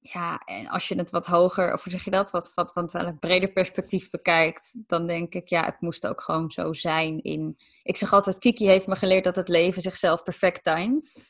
[0.00, 2.94] ja, en als je het wat hoger, of hoe zeg je dat, wat, wat, wat
[2.94, 7.56] een breder perspectief bekijkt, dan denk ik, ja, het moest ook gewoon zo zijn in...
[7.82, 11.20] Ik zeg altijd, Kiki heeft me geleerd dat het leven zichzelf perfect timed.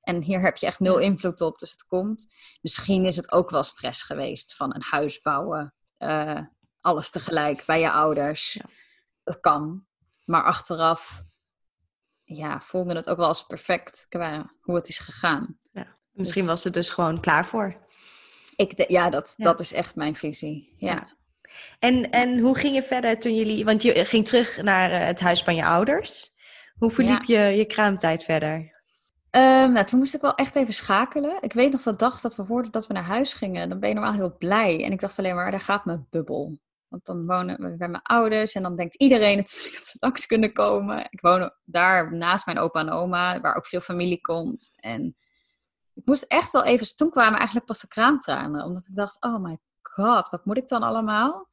[0.00, 2.26] En hier heb je echt nul invloed op, dus het komt.
[2.60, 5.74] Misschien is het ook wel stress geweest van een huis bouwen.
[5.98, 6.40] Uh,
[6.80, 8.60] alles tegelijk bij je ouders.
[9.24, 9.86] Dat kan.
[10.24, 11.26] maar achteraf
[12.36, 15.58] ja, voelde het ook wel als perfect qua hoe het is gegaan.
[15.72, 15.86] Ja.
[16.12, 17.74] Misschien dus was het dus gewoon klaar voor.
[18.56, 20.72] Ik ja, dat, dat is echt mijn visie.
[20.76, 21.16] Ja.
[21.78, 23.64] En, en hoe ging je verder toen jullie...
[23.64, 26.34] Want je ging terug naar eh, het huis van je ouders.
[26.76, 28.54] Hoe verliep je je kraamtijd verder?
[29.30, 31.36] Um, nou, toen moest ik wel echt even schakelen.
[31.40, 33.68] Ik weet nog dat dag dat we hoorden dat we naar huis gingen.
[33.68, 34.84] Dan ben je normaal heel blij.
[34.84, 36.58] En ik dacht alleen maar, daar gaat mijn bubbel.
[36.88, 40.26] Want dan wonen we bij mijn ouders en dan denkt iedereen natuurlijk dat ze langs
[40.26, 41.06] kunnen komen.
[41.10, 44.72] Ik woon daar naast mijn opa en oma, waar ook veel familie komt.
[44.76, 45.16] En
[45.94, 48.64] ik moest echt wel even, toen kwamen eigenlijk pas de kraamtranen.
[48.64, 51.48] Omdat ik dacht, oh my god, wat moet ik dan allemaal?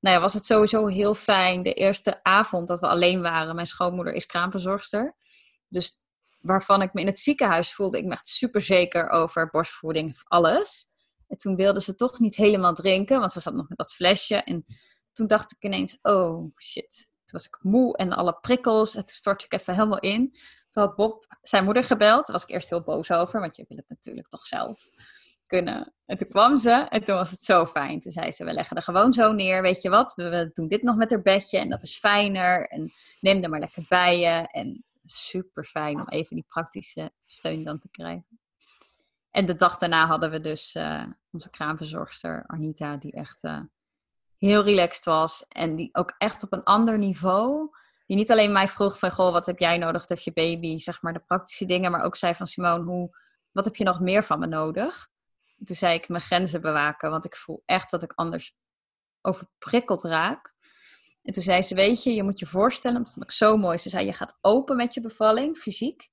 [0.00, 1.62] Nou ja, was het sowieso heel fijn.
[1.62, 5.16] De eerste avond dat we alleen waren, mijn schoonmoeder is kraamverzorgster.
[5.68, 6.04] Dus
[6.40, 10.92] waarvan ik me in het ziekenhuis voelde, ik me echt super zeker over borstvoeding, alles.
[11.34, 14.34] En toen wilde ze toch niet helemaal drinken, want ze zat nog met dat flesje.
[14.36, 14.64] En
[15.12, 17.08] toen dacht ik ineens, oh shit.
[17.24, 18.94] Toen was ik moe en alle prikkels.
[18.94, 20.36] En toen stortte ik even helemaal in.
[20.68, 22.26] Toen had Bob zijn moeder gebeld.
[22.26, 24.88] Daar was ik eerst heel boos over, want je wil het natuurlijk toch zelf
[25.46, 25.94] kunnen.
[26.06, 28.00] En toen kwam ze en toen was het zo fijn.
[28.00, 29.62] Toen zei ze, we leggen er gewoon zo neer.
[29.62, 32.68] Weet je wat, we doen dit nog met haar bedje en dat is fijner.
[32.68, 34.48] En neem er maar lekker bij je.
[34.50, 38.43] En super fijn om even die praktische steun dan te krijgen.
[39.34, 43.60] En de dag daarna hadden we dus uh, onze kraamverzorgster Arnita, die echt uh,
[44.38, 45.44] heel relaxed was.
[45.48, 47.70] En die ook echt op een ander niveau.
[48.06, 50.08] Die niet alleen mij vroeg van, goh, wat heb jij nodig?
[50.08, 50.78] Heeft je baby?
[50.78, 51.90] Zeg maar de praktische dingen.
[51.90, 53.16] Maar ook zei van, Simone, hoe,
[53.52, 55.08] wat heb je nog meer van me nodig?
[55.64, 57.10] toen zei ik mijn grenzen bewaken.
[57.10, 58.56] Want ik voel echt dat ik anders
[59.20, 60.54] overprikkeld raak.
[61.22, 63.78] En toen zei ze, weet je, je moet je voorstellen, dat vond ik zo mooi.
[63.78, 66.12] Ze zei, je gaat open met je bevalling, fysiek.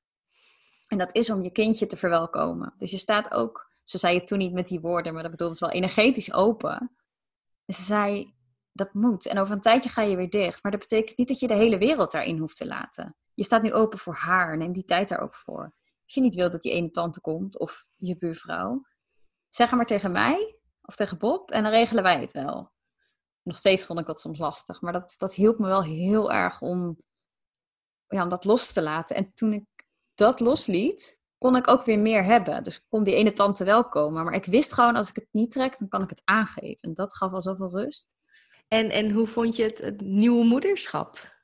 [0.91, 2.73] En dat is om je kindje te verwelkomen.
[2.77, 5.55] Dus je staat ook, ze zei het toen niet met die woorden, maar dat bedoelde
[5.55, 6.95] ze wel energetisch open.
[7.65, 8.33] En ze zei,
[8.71, 9.27] dat moet.
[9.27, 10.63] En over een tijdje ga je weer dicht.
[10.63, 13.15] Maar dat betekent niet dat je de hele wereld daarin hoeft te laten.
[13.33, 14.57] Je staat nu open voor haar.
[14.57, 15.63] Neem die tijd daar ook voor.
[16.03, 18.85] Als je niet wil dat die ene tante komt of je buurvrouw,
[19.49, 22.71] zeg maar tegen mij of tegen Bob en dan regelen wij het wel.
[23.43, 26.61] Nog steeds vond ik dat soms lastig, maar dat, dat hielp me wel heel erg
[26.61, 26.97] om,
[28.07, 29.15] ja, om dat los te laten.
[29.15, 29.65] En toen ik
[30.21, 32.63] dat losliet, kon ik ook weer meer hebben.
[32.63, 34.23] Dus kon die ene tante wel komen.
[34.23, 36.77] Maar ik wist gewoon, als ik het niet trek, dan kan ik het aangeven.
[36.81, 38.15] En dat gaf al zoveel rust.
[38.67, 41.35] En, en hoe vond je het, het nieuwe moederschap?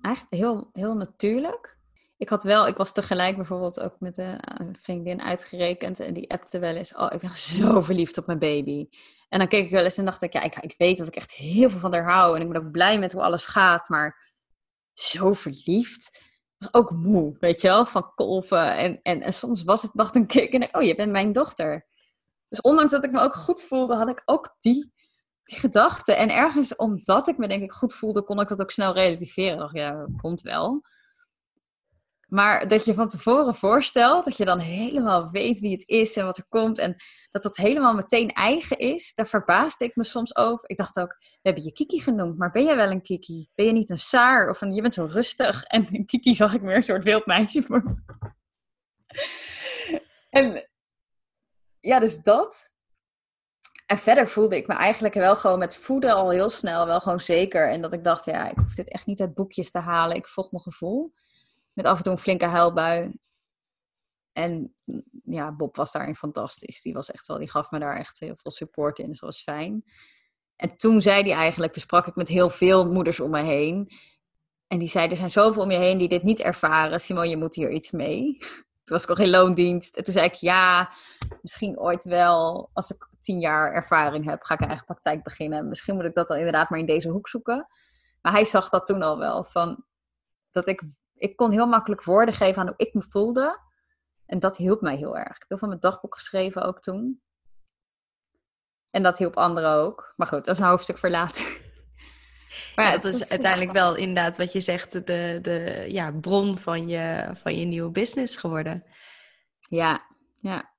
[0.00, 1.78] Eigenlijk heel, heel natuurlijk.
[2.16, 6.00] Ik had wel, ik was tegelijk bijvoorbeeld ook met een vriendin uitgerekend.
[6.00, 8.88] En die appte wel eens, oh, ik ben zo verliefd op mijn baby.
[9.28, 11.16] En dan keek ik wel eens en dacht ik, ja, ik, ik weet dat ik
[11.16, 12.36] echt heel veel van haar hou.
[12.36, 13.88] En ik ben ook blij met hoe alles gaat.
[13.88, 14.32] Maar
[14.92, 16.32] zo verliefd
[16.72, 18.76] ook moe, weet je wel, van kolven.
[18.76, 21.86] En, en, en soms was het, dacht een keer, en oh, je bent mijn dochter.
[22.48, 24.92] Dus ondanks dat ik me ook goed voelde, had ik ook die,
[25.44, 26.12] die gedachte.
[26.14, 29.58] En ergens omdat ik me denk ik goed voelde, kon ik dat ook snel relativeren.
[29.58, 30.82] Dacht, ja, komt wel.
[32.28, 36.24] Maar dat je van tevoren voorstelt, dat je dan helemaal weet wie het is en
[36.24, 36.78] wat er komt.
[36.78, 36.96] En
[37.30, 40.68] dat dat helemaal meteen eigen is, daar verbaasde ik me soms over.
[40.68, 43.48] Ik dacht ook, we hebben je Kiki genoemd, maar ben jij wel een Kiki?
[43.54, 44.48] Ben je niet een Saar?
[44.48, 45.64] Of een, je bent zo rustig.
[45.64, 48.02] En Kiki zag ik meer een soort wild meisje voor
[50.30, 50.68] En
[51.80, 52.72] ja, dus dat.
[53.86, 57.20] En verder voelde ik me eigenlijk wel gewoon met voeden al heel snel wel gewoon
[57.20, 57.70] zeker.
[57.70, 60.16] En dat ik dacht, ja, ik hoef dit echt niet uit boekjes te halen.
[60.16, 61.12] Ik volg mijn gevoel.
[61.74, 63.12] Met af en toe een flinke huilbui.
[64.32, 64.74] En
[65.24, 66.82] ja, Bob was daarin fantastisch.
[66.82, 69.08] Die was echt wel, die gaf me daar echt heel veel support in.
[69.08, 69.84] Dus dat was fijn.
[70.56, 73.92] En toen zei hij eigenlijk, toen sprak ik met heel veel moeders om me heen.
[74.66, 77.00] En die zei, er zijn zoveel om je heen die dit niet ervaren.
[77.00, 78.36] Simon, je moet hier iets mee.
[78.84, 79.96] Toen was ik al geen loondienst.
[79.96, 80.92] En toen zei ik, ja,
[81.42, 82.70] misschien ooit wel.
[82.72, 85.68] Als ik tien jaar ervaring heb, ga ik een eigen praktijk beginnen.
[85.68, 87.66] Misschien moet ik dat dan inderdaad maar in deze hoek zoeken.
[88.22, 89.44] Maar hij zag dat toen al wel.
[89.44, 89.84] Van,
[90.50, 90.82] dat ik
[91.24, 93.60] ik kon heel makkelijk woorden geven aan hoe ik me voelde.
[94.26, 95.28] En dat hielp mij heel erg.
[95.28, 97.22] Ik heb heel veel mijn dagboek geschreven ook toen.
[98.90, 100.12] En dat hielp anderen ook.
[100.16, 101.62] Maar goed, dat is een hoofdstuk voor later.
[102.76, 106.88] Maar ja, het is uiteindelijk wel inderdaad wat je zegt, de, de ja, bron van
[106.88, 108.84] je, van je nieuwe business geworden.
[109.58, 110.06] Ja,
[110.40, 110.72] ja.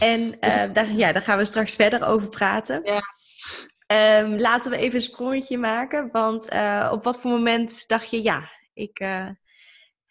[0.00, 2.80] En dus uh, daar, ja, daar gaan we straks verder over praten.
[2.84, 3.02] Ja.
[4.20, 6.08] Um, laten we even een sprongetje maken.
[6.12, 9.28] Want uh, op wat voor moment dacht je, ja, ik, uh,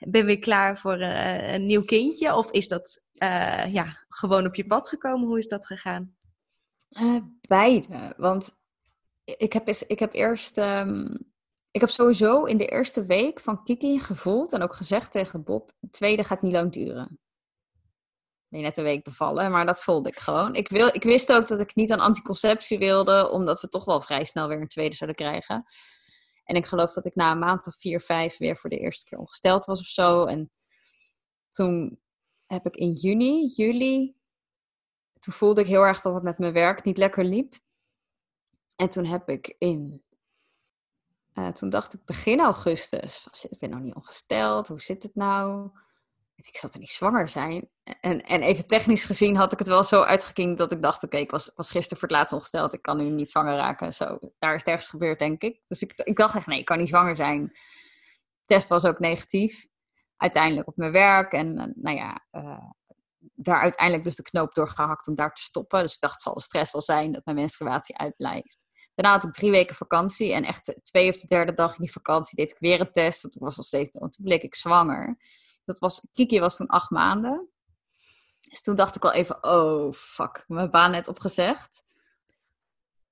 [0.09, 2.35] ben weer klaar voor uh, een nieuw kindje?
[2.35, 5.27] Of is dat uh, ja, gewoon op je pad gekomen?
[5.27, 6.15] Hoe is dat gegaan?
[6.89, 8.13] Uh, beide.
[8.17, 8.57] Want
[9.23, 10.57] ik heb, ik heb eerst.
[10.57, 11.29] Um,
[11.71, 15.71] ik heb sowieso in de eerste week van Kiki gevoeld en ook gezegd tegen Bob:
[15.79, 17.19] de tweede gaat niet lang duren.
[18.47, 20.55] Ben net een week bevallen, maar dat voelde ik gewoon.
[20.55, 24.01] Ik, wil, ik wist ook dat ik niet aan anticonceptie wilde, omdat we toch wel
[24.01, 25.65] vrij snel weer een tweede zouden krijgen.
[26.51, 29.05] En ik geloof dat ik na een maand of vier, vijf weer voor de eerste
[29.05, 30.25] keer ongesteld was of zo.
[30.25, 30.51] En
[31.49, 32.01] toen
[32.45, 34.15] heb ik in juni, juli,
[35.19, 37.55] toen voelde ik heel erg dat het met mijn werk niet lekker liep.
[38.75, 40.03] En toen heb ik in,
[41.33, 45.69] uh, toen dacht ik begin augustus, ik ben nog niet ongesteld, hoe zit het nou?
[46.47, 47.69] Ik zat er niet zwanger zijn.
[47.83, 51.17] En, en even technisch gezien had ik het wel zo uitgeking dat ik dacht, oké,
[51.17, 53.93] ik was, was gisteren voor het laatst ongesteld, ik kan nu niet zwanger raken.
[53.93, 55.61] Zo, daar is het ergens gebeurd, denk ik.
[55.65, 57.57] Dus ik, ik dacht echt, nee, ik kan niet zwanger zijn.
[58.45, 59.67] Test was ook negatief.
[60.17, 62.69] Uiteindelijk op mijn werk en uh, nou ja, uh,
[63.17, 65.81] daar uiteindelijk dus de knoop doorgehakt om daar te stoppen.
[65.81, 68.57] Dus ik dacht, het zal de stress wel zijn dat mijn menstruatie uitblijft.
[68.95, 71.81] Daarna had ik drie weken vakantie en echt de tweede of de derde dag in
[71.83, 73.21] die vakantie deed ik weer een test.
[73.21, 75.17] Want was nog steeds, toen bleek ik zwanger.
[75.65, 77.49] Dat was, Kiki was toen acht maanden.
[78.41, 81.83] Dus toen dacht ik al even, oh fuck, mijn baan net opgezegd.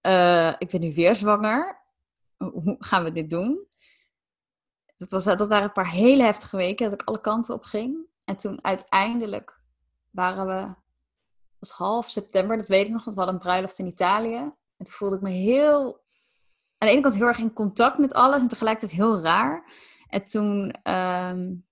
[0.02, 1.82] Uh, ik ben nu weer zwanger.
[2.38, 3.68] Hoe gaan we dit doen?
[4.98, 8.08] Dat, was, dat waren een paar hele heftige weken dat ik alle kanten op ging.
[8.26, 9.62] En toen uiteindelijk
[10.10, 10.74] waren we,
[11.60, 14.36] was half september, dat weet ik nog, want we hadden een bruiloft in Italië.
[14.36, 16.04] En toen voelde ik me heel,
[16.78, 19.74] aan de ene kant heel erg in contact met alles en tegelijkertijd heel raar.
[20.08, 21.68] En toen, um,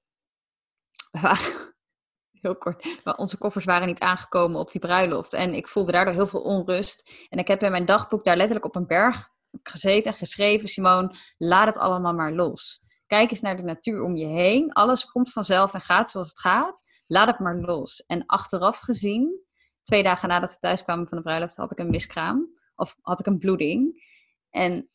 [2.41, 5.33] heel kort, maar onze koffers waren niet aangekomen op die bruiloft.
[5.33, 7.27] En ik voelde daardoor heel veel onrust.
[7.29, 9.29] En ik heb in mijn dagboek daar letterlijk op een berg
[9.63, 12.85] gezeten en geschreven, Simone, laat het allemaal maar los.
[13.07, 14.73] Kijk eens naar de natuur om je heen.
[14.73, 16.83] Alles komt vanzelf en gaat zoals het gaat.
[17.07, 18.05] Laat het maar los.
[18.05, 19.41] En achteraf gezien,
[19.81, 22.55] twee dagen nadat we thuis kwamen van de bruiloft, had ik een miskraam.
[22.75, 24.05] Of had ik een bloeding.
[24.49, 24.89] En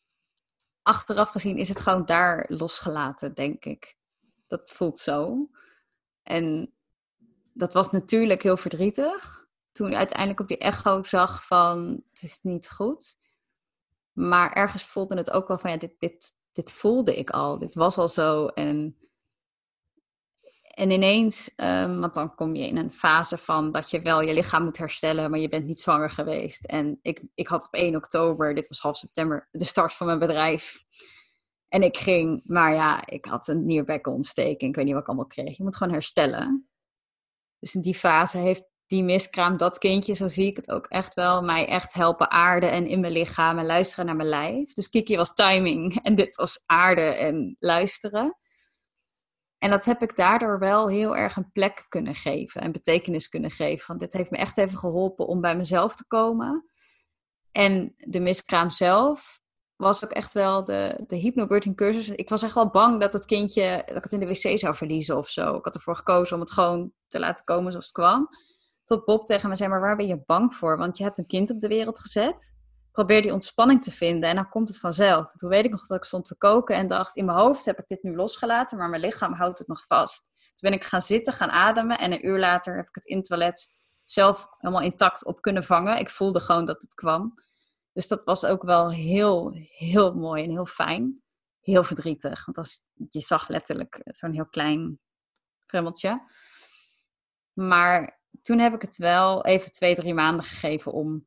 [0.81, 3.97] achteraf gezien is het gewoon daar losgelaten, denk ik.
[4.47, 5.49] Dat voelt zo.
[6.23, 6.73] En
[7.53, 9.47] dat was natuurlijk heel verdrietig.
[9.71, 13.15] Toen ik uiteindelijk op die echo zag van het is niet goed.
[14.11, 17.59] Maar ergens voelde het ook wel van ja, dit, dit, dit voelde ik al.
[17.59, 18.47] Dit was al zo.
[18.47, 18.97] En,
[20.73, 24.33] en ineens, um, want dan kom je in een fase van dat je wel je
[24.33, 26.65] lichaam moet herstellen, maar je bent niet zwanger geweest.
[26.65, 30.19] En ik, ik had op 1 oktober, dit was half september, de start van mijn
[30.19, 30.83] bedrijf.
[31.73, 34.69] En ik ging, maar ja, ik had een nierbekkenontsteking.
[34.69, 35.57] Ik weet niet wat ik allemaal kreeg.
[35.57, 36.69] Je moet gewoon herstellen.
[37.59, 41.13] Dus in die fase heeft die miskraam, dat kindje, zo zie ik het ook echt
[41.13, 44.73] wel, mij echt helpen aarden en in mijn lichaam en luisteren naar mijn lijf.
[44.73, 48.37] Dus Kiki was timing en dit was aarden en luisteren.
[49.57, 53.51] En dat heb ik daardoor wel heel erg een plek kunnen geven en betekenis kunnen
[53.51, 53.87] geven.
[53.87, 56.65] Want dit heeft me echt even geholpen om bij mezelf te komen.
[57.51, 59.41] En de miskraam zelf
[59.83, 62.09] was ook echt wel de, de hypnobirthing cursus.
[62.09, 65.17] Ik was echt wel bang dat het kindje, dat het in de wc zou verliezen
[65.17, 65.55] of zo.
[65.55, 68.29] Ik had ervoor gekozen om het gewoon te laten komen zoals het kwam.
[68.83, 70.77] Tot Bob tegen me zei, maar waar ben je bang voor?
[70.77, 72.55] Want je hebt een kind op de wereld gezet.
[72.91, 75.31] Probeer die ontspanning te vinden en dan komt het vanzelf.
[75.35, 77.79] Toen weet ik nog dat ik stond te koken en dacht, in mijn hoofd heb
[77.79, 80.23] ik dit nu losgelaten, maar mijn lichaam houdt het nog vast.
[80.23, 83.17] Toen ben ik gaan zitten, gaan ademen en een uur later heb ik het in
[83.17, 85.99] het toilet zelf helemaal intact op kunnen vangen.
[85.99, 87.42] Ik voelde gewoon dat het kwam.
[87.93, 91.21] Dus dat was ook wel heel, heel mooi en heel fijn.
[91.61, 94.99] Heel verdrietig, want als, je zag letterlijk zo'n heel klein
[95.65, 96.21] krummeltje.
[97.53, 101.25] Maar toen heb ik het wel even twee, drie maanden gegeven om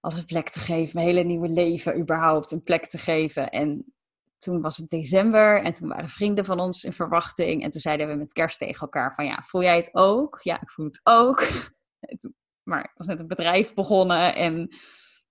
[0.00, 0.90] als een plek te geven.
[0.94, 3.50] Mijn hele nieuwe leven überhaupt een plek te geven.
[3.50, 3.94] En
[4.38, 7.62] toen was het december en toen waren vrienden van ons in verwachting.
[7.62, 10.40] En toen zeiden we met kerst tegen elkaar van ja, voel jij het ook?
[10.42, 11.42] Ja, ik voel het ook.
[12.62, 14.76] Maar ik was net een bedrijf begonnen en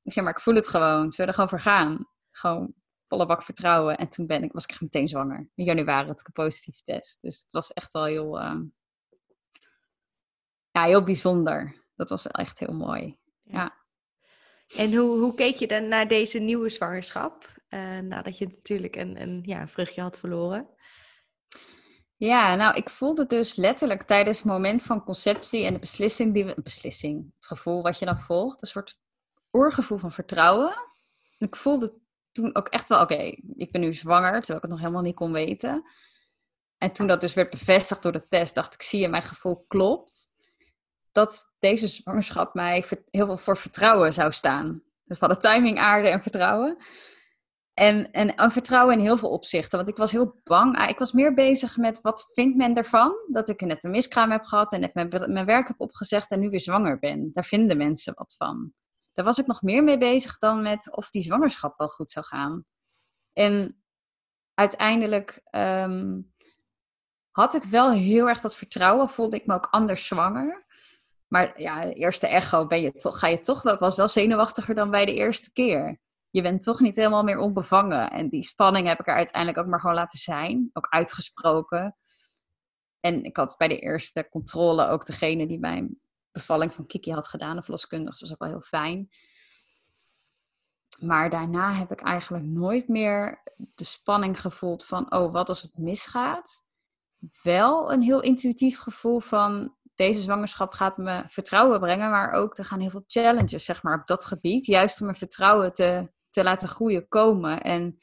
[0.03, 1.11] ik zei maar ik voel het gewoon.
[1.11, 2.07] Zullen we er gewoon voor gaan?
[2.31, 2.73] Gewoon
[3.07, 3.97] volle bak vertrouwen.
[3.97, 5.49] En toen ben ik, was ik echt meteen zwanger.
[5.55, 7.21] In januari had ik een positieve test.
[7.21, 8.59] Dus het was echt wel heel, uh,
[10.71, 11.75] ja, heel bijzonder.
[11.95, 13.17] Dat was wel echt heel mooi.
[13.43, 13.81] Ja.
[14.75, 17.61] En hoe, hoe keek je dan naar deze nieuwe zwangerschap?
[17.69, 20.67] Uh, nadat je natuurlijk een, een, ja, een vruchtje had verloren.
[22.15, 26.45] Ja, nou, ik voelde dus letterlijk tijdens het moment van conceptie en de beslissing die
[26.45, 26.55] we.
[26.63, 28.97] Beslissing, het gevoel wat je dan volgt, een soort
[29.53, 30.73] oorgevoel van vertrouwen.
[31.37, 34.79] ik voelde toen ook echt wel, oké, ik ben nu zwanger, terwijl ik het nog
[34.79, 35.83] helemaal niet kon weten.
[36.77, 39.65] En toen dat dus werd bevestigd door de test, dacht ik, zie je, mijn gevoel
[39.67, 40.31] klopt.
[41.11, 44.83] Dat deze zwangerschap mij heel veel voor vertrouwen zou staan.
[45.03, 46.77] Dus we hadden timing, aarde en vertrouwen.
[47.73, 49.77] En, en, en vertrouwen in heel veel opzichten.
[49.77, 50.77] Want ik was heel bang.
[50.77, 53.13] Ah, ik was meer bezig met wat vindt men ervan?
[53.27, 56.39] Dat ik net een miskraam heb gehad en net mijn, mijn werk heb opgezegd en
[56.39, 57.29] nu weer zwanger ben.
[57.31, 58.73] Daar vinden mensen wat van
[59.13, 62.25] daar was ik nog meer mee bezig dan met of die zwangerschap wel goed zou
[62.25, 62.65] gaan.
[63.33, 63.83] En
[64.53, 66.21] uiteindelijk ehm,
[67.31, 70.65] had ik wel heel erg dat vertrouwen, voelde ik me ook anders zwanger.
[71.27, 73.73] Maar ja, de eerste echo ben je toch, ga je toch wel.
[73.73, 76.01] Ik was wel zenuwachtiger dan bij de eerste keer.
[76.29, 78.11] je bent toch niet helemaal meer onbevangen.
[78.11, 80.69] En die spanning heb ik er uiteindelijk ook maar gewoon laten zijn.
[80.73, 81.95] Ook uitgesproken.
[82.99, 85.99] En ik had bij de eerste controle ook degene die mijn
[86.33, 88.11] bevalling van Kiki had gedaan, de verloskundige.
[88.11, 89.09] Dat was ook wel heel fijn.
[90.99, 95.77] Maar daarna heb ik eigenlijk nooit meer de spanning gevoeld van, oh, wat als het
[95.77, 96.65] misgaat?
[97.41, 102.65] Wel een heel intuïtief gevoel van, deze zwangerschap gaat me vertrouwen brengen, maar ook er
[102.65, 104.65] gaan heel veel challenges, zeg maar, op dat gebied.
[104.65, 107.61] Juist om mijn vertrouwen te, te laten groeien komen.
[107.61, 107.99] En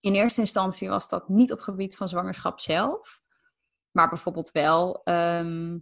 [0.00, 3.20] in eerste instantie was dat niet op gebied van zwangerschap zelf,
[3.90, 5.78] maar bijvoorbeeld wel ehm,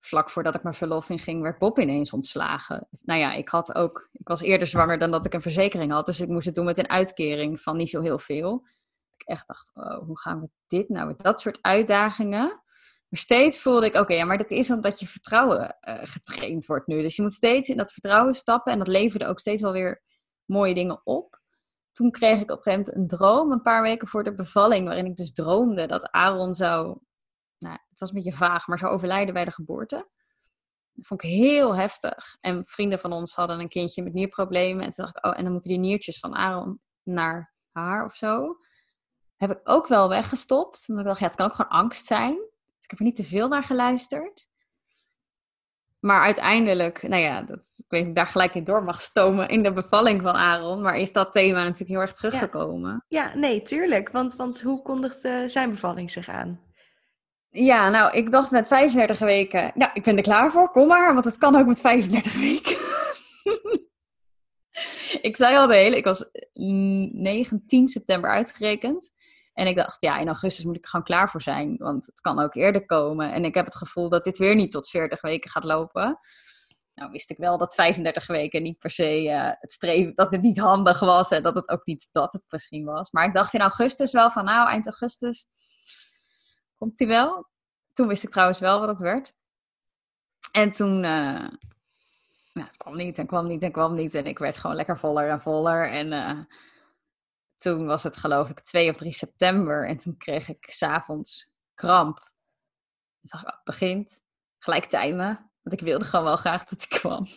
[0.00, 2.88] vlak voordat ik mijn verlof in ging, werd Bob ineens ontslagen.
[3.00, 6.06] Nou ja, ik had ook, ik was eerder zwanger dan dat ik een verzekering had,
[6.06, 8.66] dus ik moest het doen met een uitkering van niet zo heel veel.
[9.16, 12.62] Ik echt dacht, oh, hoe gaan we dit nou met dat soort uitdagingen?
[13.08, 16.86] Maar steeds voelde ik, oké, ja, maar dat is omdat je vertrouwen uh, getraind wordt
[16.86, 17.02] nu.
[17.02, 20.02] Dus je moet steeds in dat vertrouwen stappen en dat leverde ook steeds wel weer
[20.44, 21.40] mooie dingen op.
[21.92, 24.86] Toen kreeg ik op een gegeven moment een droom, een paar weken voor de bevalling,
[24.86, 26.98] waarin ik dus droomde dat Aaron zou
[27.98, 30.08] het was een beetje vaag, maar zou overlijden bij de geboorte.
[30.92, 32.36] Dat vond ik heel heftig.
[32.40, 34.84] En vrienden van ons hadden een kindje met nierproblemen.
[34.84, 38.14] En toen dacht ik, oh, en dan moeten die niertjes van Aaron naar haar of
[38.14, 38.58] zo.
[39.36, 40.84] Heb ik ook wel weggestopt.
[40.88, 42.34] Omdat ik dacht, ja, het kan ook gewoon angst zijn.
[42.34, 44.48] Dus ik heb er niet te veel naar geluisterd.
[45.98, 49.00] Maar uiteindelijk, nou ja, dat, ik weet niet of ik daar gelijk in door mag
[49.00, 50.82] stomen in de bevalling van Aaron.
[50.82, 53.04] Maar is dat thema natuurlijk heel erg teruggekomen.
[53.08, 54.10] Ja, ja nee, tuurlijk.
[54.10, 56.67] Want, want hoe kondigde zijn bevalling zich aan?
[57.50, 61.12] Ja, nou, ik dacht met 35 weken, nou, ik ben er klaar voor, kom maar,
[61.14, 62.76] want het kan ook met 35 weken.
[65.28, 69.16] ik zei al de hele, ik was 19 september uitgerekend.
[69.52, 72.20] En ik dacht, ja, in augustus moet ik er gewoon klaar voor zijn, want het
[72.20, 73.32] kan ook eerder komen.
[73.32, 76.18] En ik heb het gevoel dat dit weer niet tot 40 weken gaat lopen.
[76.94, 80.42] Nou, wist ik wel dat 35 weken niet per se uh, het streven, dat het
[80.42, 83.10] niet handig was en dat het ook niet dat het misschien was.
[83.10, 85.46] Maar ik dacht in augustus wel van, nou, eind augustus
[86.78, 87.48] Komt hij wel?
[87.92, 89.34] Toen wist ik trouwens wel wat het werd.
[90.52, 91.48] En toen uh,
[92.52, 94.14] nou, het kwam niet en kwam niet en kwam niet.
[94.14, 95.90] En ik werd gewoon lekker voller en voller.
[95.90, 96.40] En uh,
[97.56, 99.88] toen was het geloof ik 2 of 3 september.
[99.88, 102.18] En toen kreeg ik s'avonds kramp.
[103.20, 104.22] Ik dacht, oh, het begint.
[104.58, 105.50] Gelijk timen.
[105.62, 107.26] Want ik wilde gewoon wel graag dat ik kwam.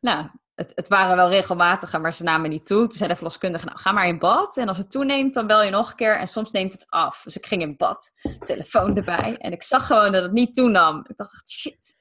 [0.00, 2.86] Nou, het, het, waren wel regelmatiger, maar ze namen niet toe.
[2.86, 4.56] Toen zei de verloskundige, nou ga maar in bad.
[4.56, 6.18] En als het toeneemt, dan bel je nog een keer.
[6.18, 7.22] En soms neemt het af.
[7.22, 8.12] Dus ik ging in bad,
[8.44, 9.36] telefoon erbij.
[9.36, 11.04] En ik zag gewoon dat het niet toenam.
[11.08, 11.96] Ik dacht shit.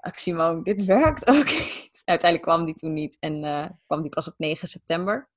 [0.00, 2.02] Simone, dit werkt ook niet.
[2.04, 3.16] Uiteindelijk kwam die toen niet.
[3.18, 5.30] En uh, kwam die pas op 9 september.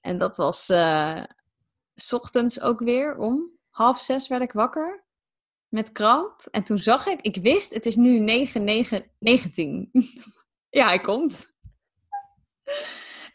[0.00, 1.22] En dat was uh,
[1.94, 5.04] s ochtends ook weer om half zes werd ik wakker.
[5.68, 6.46] Met kramp.
[6.50, 9.90] En toen zag ik, ik wist, het is nu 9, 9, 19.
[10.70, 11.52] Ja, hij komt.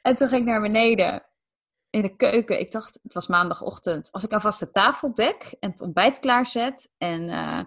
[0.02, 1.24] En toen ging ik naar beneden
[1.90, 2.60] in de keuken.
[2.60, 4.12] Ik dacht, het was maandagochtend.
[4.12, 6.92] Als ik alvast de tafel dek en het ontbijt klaarzet.
[6.98, 7.62] En uh,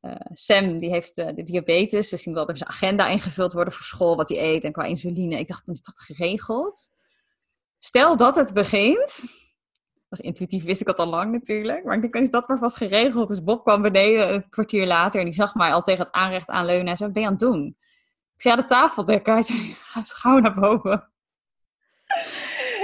[0.00, 2.08] uh, Sam, die heeft uh, de diabetes.
[2.08, 4.16] Dus die wil er zijn agenda ingevuld worden voor school.
[4.16, 5.38] Wat hij eet en qua insuline.
[5.38, 6.92] Ik dacht, is dat geregeld.
[7.78, 9.24] Stel dat het begint.
[10.08, 11.84] Was intuïtief wist ik dat al lang natuurlijk.
[11.84, 13.28] Maar ik dan is dat maar vast geregeld.
[13.28, 15.20] Dus Bob kwam beneden een kwartier later.
[15.20, 16.86] En die zag mij al tegen het aanrecht aanleunen.
[16.86, 17.76] En zei, wat ben je aan het doen?
[18.34, 19.32] Ik zei, ja, de tafel dekken.
[19.32, 21.12] Hij zei, ga gauw naar boven.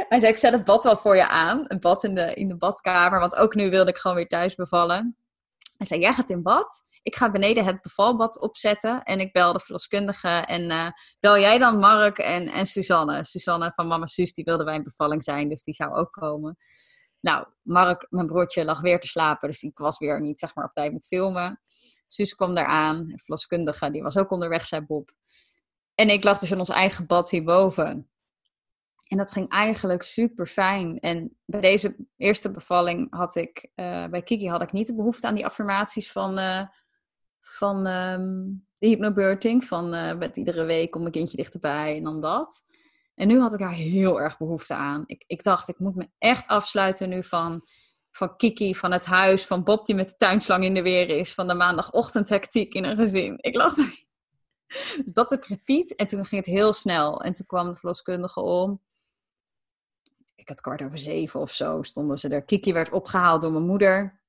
[0.09, 1.65] Hij zei, ik zet het bad wel voor je aan.
[1.67, 3.21] Een bad in de, in de badkamer.
[3.21, 5.17] Want ook nu wilde ik gewoon weer thuis bevallen.
[5.77, 6.85] Hij zei, jij gaat in bad.
[7.03, 9.03] Ik ga beneden het bevalbad opzetten.
[9.03, 10.29] En ik bel de verloskundige.
[10.29, 10.87] En uh,
[11.21, 13.25] bel jij dan Mark en, en Suzanne.
[13.25, 15.49] Suzanne van mama Suus, die wilde bij een bevalling zijn.
[15.49, 16.57] Dus die zou ook komen.
[17.21, 19.49] Nou, Mark, mijn broertje, lag weer te slapen.
[19.49, 21.61] Dus ik was weer niet zeg maar, op tijd met filmen.
[22.13, 25.11] Suus kwam daar aan, verloskundige, die was ook onderweg, zei Bob.
[25.95, 28.11] En ik lag dus in ons eigen bad hierboven.
[29.07, 30.99] En dat ging eigenlijk super fijn.
[30.99, 35.27] En bij deze eerste bevalling had ik, uh, bij Kiki had ik niet de behoefte
[35.27, 36.63] aan die affirmaties van, uh,
[37.41, 39.65] van um, de hypnobirthing.
[39.65, 42.65] Van uh, met iedere week kom een kindje dichterbij en dan dat.
[43.15, 45.03] En nu had ik daar heel erg behoefte aan.
[45.07, 47.69] Ik, ik dacht, ik moet me echt afsluiten nu van
[48.11, 51.35] van Kiki, van het huis, van Bob die met de tuinslang in de weer is,
[51.35, 53.37] van de maandagochtend hectiek in een gezin.
[53.41, 54.09] Ik daar.
[55.05, 55.91] Dus dat ik repeat.
[55.91, 57.23] En toen ging het heel snel.
[57.23, 58.81] En toen kwam de verloskundige om.
[60.37, 62.43] Ik had kwart over zeven of zo stonden ze er.
[62.43, 64.21] Kiki werd opgehaald door mijn moeder.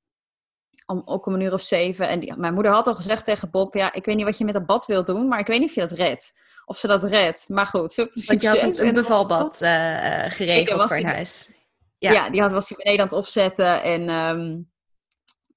[0.85, 2.07] Om, ook om een uur of zeven.
[2.07, 4.45] En die, mijn moeder had al gezegd tegen Bob: Ja, ik weet niet wat je
[4.45, 6.39] met dat bad wil doen, maar ik weet niet of je dat redt.
[6.65, 7.49] Of ze dat redt.
[7.49, 8.29] Maar goed, veel plezier.
[8.29, 11.60] Want je had een, bevalbad uh, geregeld voor een huis.
[12.09, 12.29] Ja.
[12.29, 13.83] die had, was hij beneden aan het opzetten.
[13.83, 14.71] En, um,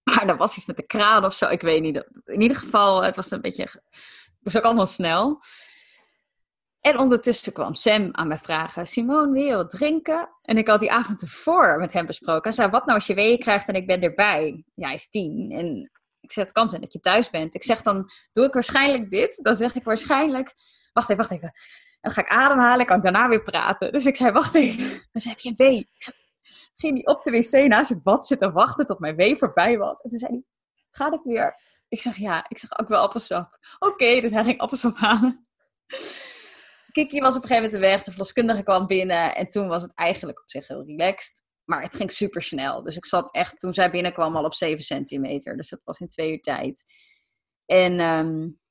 [0.15, 1.49] maar er was iets met de kraan of zo.
[1.49, 2.05] Ik weet niet.
[2.25, 3.63] In ieder geval, het was een beetje.
[3.63, 5.41] Het was ook allemaal snel.
[6.81, 10.29] En ondertussen kwam Sam aan mij vragen: Simone, wil je wat drinken?
[10.43, 12.43] En ik had die avond ervoor met hem besproken.
[12.43, 14.65] Hij zei: Wat nou als je weeën krijgt en ik ben erbij?
[14.75, 15.51] Ja, hij is tien.
[15.51, 15.91] En
[16.21, 17.55] ik zeg: Het kan zijn dat je thuis bent.
[17.55, 19.41] Ik zeg dan: Doe ik waarschijnlijk dit?
[19.43, 20.55] Dan zeg ik waarschijnlijk:
[20.93, 21.49] Wacht even, wacht even.
[21.49, 23.93] En dan ga ik ademhalen, kan ik daarna weer praten.
[23.93, 24.89] Dus ik zei: Wacht even.
[24.89, 25.79] Dan zei: Heb je een wee?
[25.79, 26.17] Ik zei,
[26.75, 30.01] ging hij op de wc naast het bad zitten wachten tot mijn wee voorbij was.
[30.01, 30.45] En toen zei hij:
[30.91, 31.61] Gaat het weer?
[31.89, 32.47] Ik zeg: Ja.
[32.49, 33.59] Ik zeg ook wel appelsap.
[33.79, 35.47] Oké, dus hij ging appelsap halen.
[36.93, 39.95] Kiki was op een gegeven moment weg, de verloskundige kwam binnen en toen was het
[39.95, 41.43] eigenlijk op zich heel relaxed.
[41.65, 42.83] Maar het ging super snel.
[42.83, 45.57] Dus ik zat echt, toen zij binnenkwam, al op 7 centimeter.
[45.57, 46.85] Dus dat was in twee uur tijd.
[47.67, 48.64] En op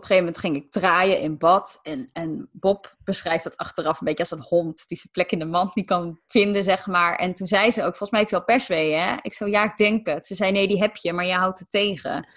[0.00, 1.78] een gegeven moment ging ik draaien in bad.
[1.82, 5.38] En, en Bob beschrijft dat achteraf een beetje als een hond die zijn plek in
[5.38, 7.16] de mand niet kan vinden, zeg maar.
[7.16, 9.14] En toen zei ze ook, volgens mij heb je al persweeën, hè?
[9.22, 10.26] Ik zo, ja, ik denk het.
[10.26, 12.28] Ze zei, nee, die heb je, maar je houdt het tegen.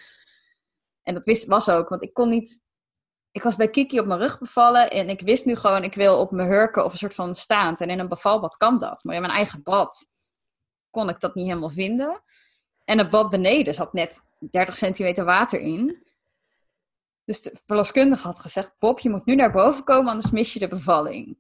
[1.04, 2.62] En dat wist, was ook, want ik kon niet
[3.32, 6.20] ik was bij Kiki op mijn rug bevallen en ik wist nu gewoon, ik wil
[6.20, 7.82] op mijn hurken of een soort van staand.
[7.82, 9.04] En in een bevalbad kan dat.
[9.04, 10.12] Maar in mijn eigen bad
[10.90, 12.24] kon ik dat niet helemaal vinden.
[12.86, 16.08] En het bad beneden zat net 30 centimeter water in.
[17.30, 20.60] Dus de verloskundige had gezegd, Bob, je moet nu naar boven komen, anders mis je
[20.60, 21.38] de bevalling.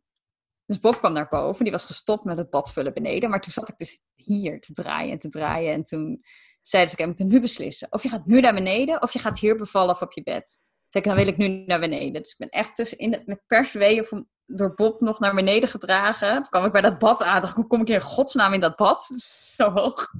[0.66, 3.30] Dus Bob kwam naar boven, die was gestopt met het bad vullen beneden.
[3.30, 5.74] Maar toen zat ik dus hier te draaien en te draaien.
[5.74, 6.24] En toen
[6.62, 7.88] zeiden ze, we moeten nu beslissen.
[7.92, 10.60] Of je gaat nu naar beneden, of je gaat hier bevallen of op je bed.
[10.88, 12.22] Zeg dan wil ik nu naar beneden.
[12.22, 16.34] Dus ik ben echt tussen in de, met persweeën door Bob nog naar beneden gedragen.
[16.34, 17.42] Toen kwam ik bij dat bad aan.
[17.42, 19.04] Dacht, hoe kom ik in godsnaam in dat bad?
[19.56, 20.12] Zo hoog.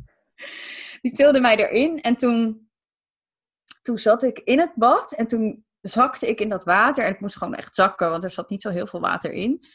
[1.02, 2.02] Die tilde mij erin.
[2.02, 2.69] En toen,
[3.90, 5.12] toen zat ik in het bad.
[5.12, 7.04] En toen zakte ik in dat water.
[7.04, 9.66] En ik moest gewoon echt zakken, want er zat niet zo heel veel water in.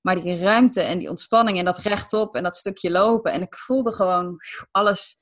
[0.00, 3.32] Maar die ruimte en die ontspanning en dat rechtop en dat stukje lopen.
[3.32, 4.38] En ik voelde gewoon
[4.70, 5.16] alles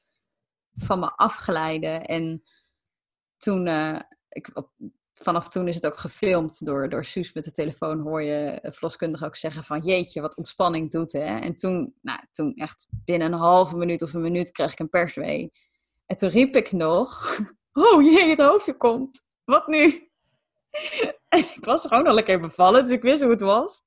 [0.75, 2.05] van me afglijden.
[2.05, 2.43] En
[3.39, 4.49] toen, uh, ik,
[5.13, 8.01] vanaf toen is het ook gefilmd door, door Suus met de telefoon.
[8.01, 11.13] Hoor je verloskundige ook zeggen van jeetje, wat ontspanning doet.
[11.13, 11.39] Hè?
[11.39, 14.89] En toen, nou, toen echt binnen een halve minuut of een minuut kreeg ik een
[14.89, 15.53] perswee.
[16.07, 17.39] En toen riep ik nog,
[17.77, 19.27] oh jee, het hoofdje komt.
[19.45, 19.85] Wat nu?
[21.29, 23.83] En ik was gewoon al een keer bevallen, dus ik wist hoe het was.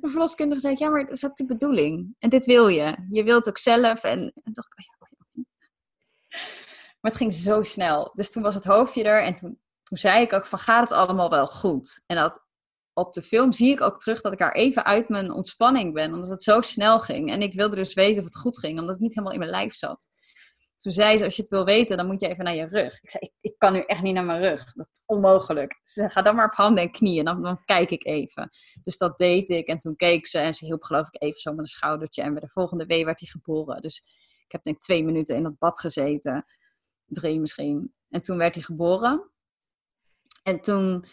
[0.00, 2.14] De verloskundige zei, ja, maar dat is de bedoeling.
[2.18, 3.06] En dit wil je.
[3.08, 4.02] Je wilt ook zelf.
[4.02, 5.42] En, en dacht oh oh ja.
[7.00, 8.10] Maar het ging zo snel.
[8.14, 9.62] Dus toen was het hoofdje er en toen
[9.92, 12.02] toen zei ik ook van gaat het allemaal wel goed?
[12.06, 12.44] En dat
[12.92, 16.12] op de film zie ik ook terug dat ik daar even uit mijn ontspanning ben,
[16.12, 17.30] omdat het zo snel ging.
[17.30, 19.50] En ik wilde dus weten of het goed ging, omdat het niet helemaal in mijn
[19.50, 20.08] lijf zat.
[20.82, 23.00] Toen zei ze, als je het wil weten, dan moet je even naar je rug.
[23.02, 24.72] Ik zei, ik, kan nu echt niet naar mijn rug.
[24.72, 25.80] Dat is onmogelijk.
[25.84, 28.50] Ze zei, ga dan maar op handen en knieën, dan, dan kijk ik even.
[28.82, 31.50] Dus dat deed ik en toen keek ze en ze hielp geloof ik even zo
[31.50, 32.22] met een schoudertje.
[32.22, 33.82] En bij de volgende wee werd hij geboren.
[33.82, 33.98] Dus
[34.44, 36.44] ik heb denk ik twee minuten in dat bad gezeten.
[37.06, 37.94] Drie misschien.
[38.08, 39.30] En toen werd hij geboren.
[40.42, 41.04] En toen,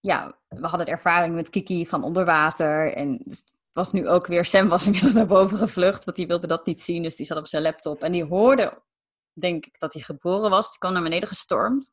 [0.00, 2.92] ja, we hadden de ervaring met Kiki van onder water.
[2.92, 6.46] En dus was nu ook weer, Sam was inmiddels naar boven gevlucht, want die wilde
[6.46, 7.02] dat niet zien.
[7.02, 8.02] Dus die zat op zijn laptop.
[8.02, 8.82] En die hoorde,
[9.32, 10.68] denk ik, dat hij geboren was.
[10.68, 11.92] Die kwam naar beneden gestormd.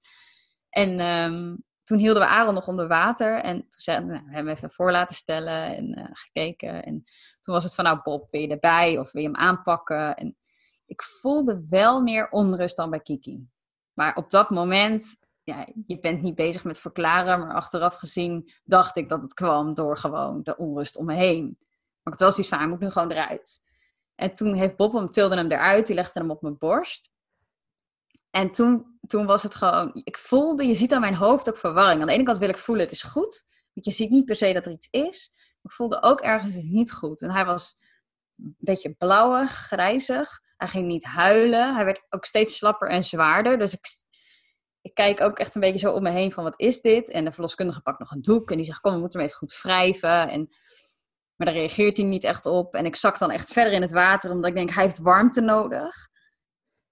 [0.70, 3.42] En ehm, toen hielden we Aaron nog onder water.
[3.42, 6.84] En toen zeiden we, nou, we hem even voor laten stellen en uh, gekeken.
[6.84, 7.04] En
[7.42, 10.16] toen was het van, nou Bob, wil je erbij of wil je hem aanpakken?
[10.16, 10.38] En
[10.86, 13.48] ik voelde wel meer onrust dan bij Kiki.
[13.94, 18.98] Maar op dat moment ja, je bent niet bezig met verklaren, maar achteraf gezien dacht
[18.98, 21.58] ik dat het kwam door gewoon de onrust om me heen.
[22.08, 23.62] Maar het was iets van, hij moet nu gewoon eruit.
[24.16, 27.12] En toen heeft Bob hem, tilde hem eruit, die legde hem op mijn borst.
[28.30, 32.02] En toen, toen was het gewoon, ik voelde, je ziet aan mijn hoofd ook verwarring.
[32.02, 33.46] Aan de ene kant wil ik voelen, het is goed.
[33.74, 35.32] Want je ziet niet per se dat er iets is.
[35.36, 37.22] Maar ik voelde ook ergens, het is niet goed.
[37.22, 37.78] En hij was
[38.38, 40.42] een beetje blauwig, grijzig.
[40.58, 41.76] Hij ging niet huilen.
[41.76, 43.58] Hij werd ook steeds slapper en zwaarder.
[43.60, 43.86] Dus ik
[44.82, 47.10] ik kijk ook echt een beetje zo om me heen van wat is dit?
[47.10, 49.40] En de verloskundige pakt nog een doek en die zegt kom, we moeten hem even
[49.40, 50.30] goed wrijven.
[50.30, 50.50] En,
[51.38, 52.74] maar daar reageert hij niet echt op.
[52.74, 55.42] En ik zak dan echt verder in het water, omdat ik denk hij heeft warmte
[55.42, 56.08] nodig.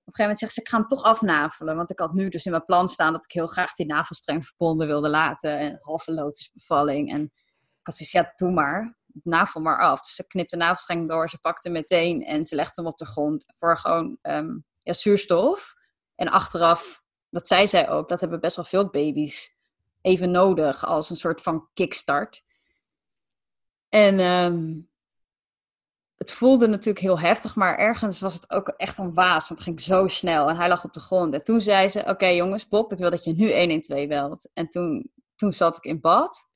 [0.06, 1.76] Op een gegeven moment zegt ze, ik ga hem toch afnavelen.
[1.76, 4.46] Want ik had nu dus in mijn plan staan dat ik heel graag die navelstreng
[4.46, 5.60] verbonden wilde laten.
[5.60, 7.12] En halve lotusbevalling.
[7.12, 8.98] En ik had zoiets ja, doe maar.
[9.24, 10.02] Navel maar af.
[10.02, 13.06] Dus ze knipt de navelstreng door, ze pakte meteen en ze legt hem op de
[13.06, 15.74] grond voor gewoon um, ja, zuurstof.
[16.16, 17.04] En achteraf
[17.36, 19.56] dat zei zij ook, dat hebben best wel veel baby's
[20.02, 22.44] even nodig als een soort van kickstart.
[23.96, 24.80] En ehm,
[26.16, 29.62] het voelde natuurlijk heel heftig, maar ergens was het ook echt een waas, want het
[29.62, 31.34] ging zo snel en hij lag op de grond.
[31.34, 34.50] En toen zei ze, oké jongens, Bob, ik wil dat je nu 112 belt.
[34.54, 36.50] En toen, toen zat ik in bad.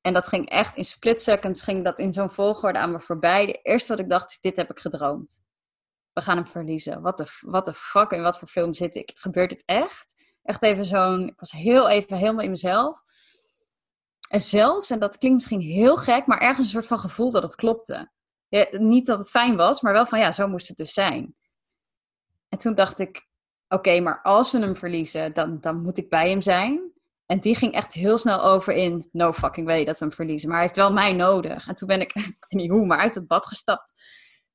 [0.00, 3.46] En dat ging echt in split seconds, ging dat in zo'n volgorde aan me voorbij.
[3.46, 5.42] De eerste wat ik dacht is, dit heb ik gedroomd
[6.14, 7.02] we gaan hem verliezen.
[7.02, 9.12] Wat de, what the fuck, in wat voor film zit ik?
[9.14, 10.14] Gebeurt dit echt?
[10.42, 13.02] Echt even zo'n, ik was heel even helemaal in mezelf.
[14.34, 17.42] Er zelfs, en dat klinkt misschien heel gek, maar ergens een soort van gevoel dat
[17.42, 18.10] het klopte.
[18.48, 21.34] Ja, niet dat het fijn was, maar wel van ja, zo moest het dus zijn.
[22.48, 23.28] En toen dacht ik,
[23.68, 26.92] oké, maar als we hem verliezen, dan, dan moet ik bij hem zijn.
[27.26, 30.48] En die ging echt heel snel over in, no fucking way dat we hem verliezen.
[30.48, 31.68] Maar hij heeft wel mij nodig.
[31.68, 33.92] En toen ben ik, ik weet niet hoe, maar uit het bad gestapt.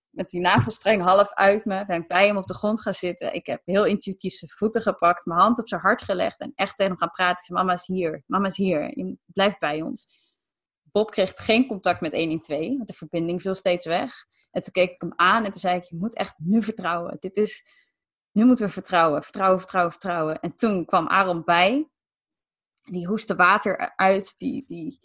[0.10, 1.86] Met die navelstreng half uit me.
[1.86, 3.34] Ben ik bij hem op de grond gaan zitten.
[3.34, 5.26] Ik heb heel intuïtief zijn voeten gepakt.
[5.26, 6.40] Mijn hand op zijn hart gelegd.
[6.40, 7.46] En echt tegen hem gaan praten.
[7.46, 8.24] Ik mama is hier.
[8.26, 8.98] Mama is hier.
[8.98, 10.18] Je blijft bij ons.
[10.92, 12.60] Bob kreeg geen contact met 112.
[12.60, 14.26] Want de verbinding viel steeds weg.
[14.52, 15.44] En toen keek ik hem aan.
[15.44, 17.18] En toen zei ik, je moet echt nu vertrouwen.
[17.20, 17.64] Dit is,
[18.32, 19.24] nu moeten we vertrouwen.
[19.24, 20.40] Vertrouwen, vertrouwen, vertrouwen.
[20.40, 21.90] En toen kwam Aaron bij
[22.82, 24.38] die hoeste water uit.
[24.38, 25.00] Die, die...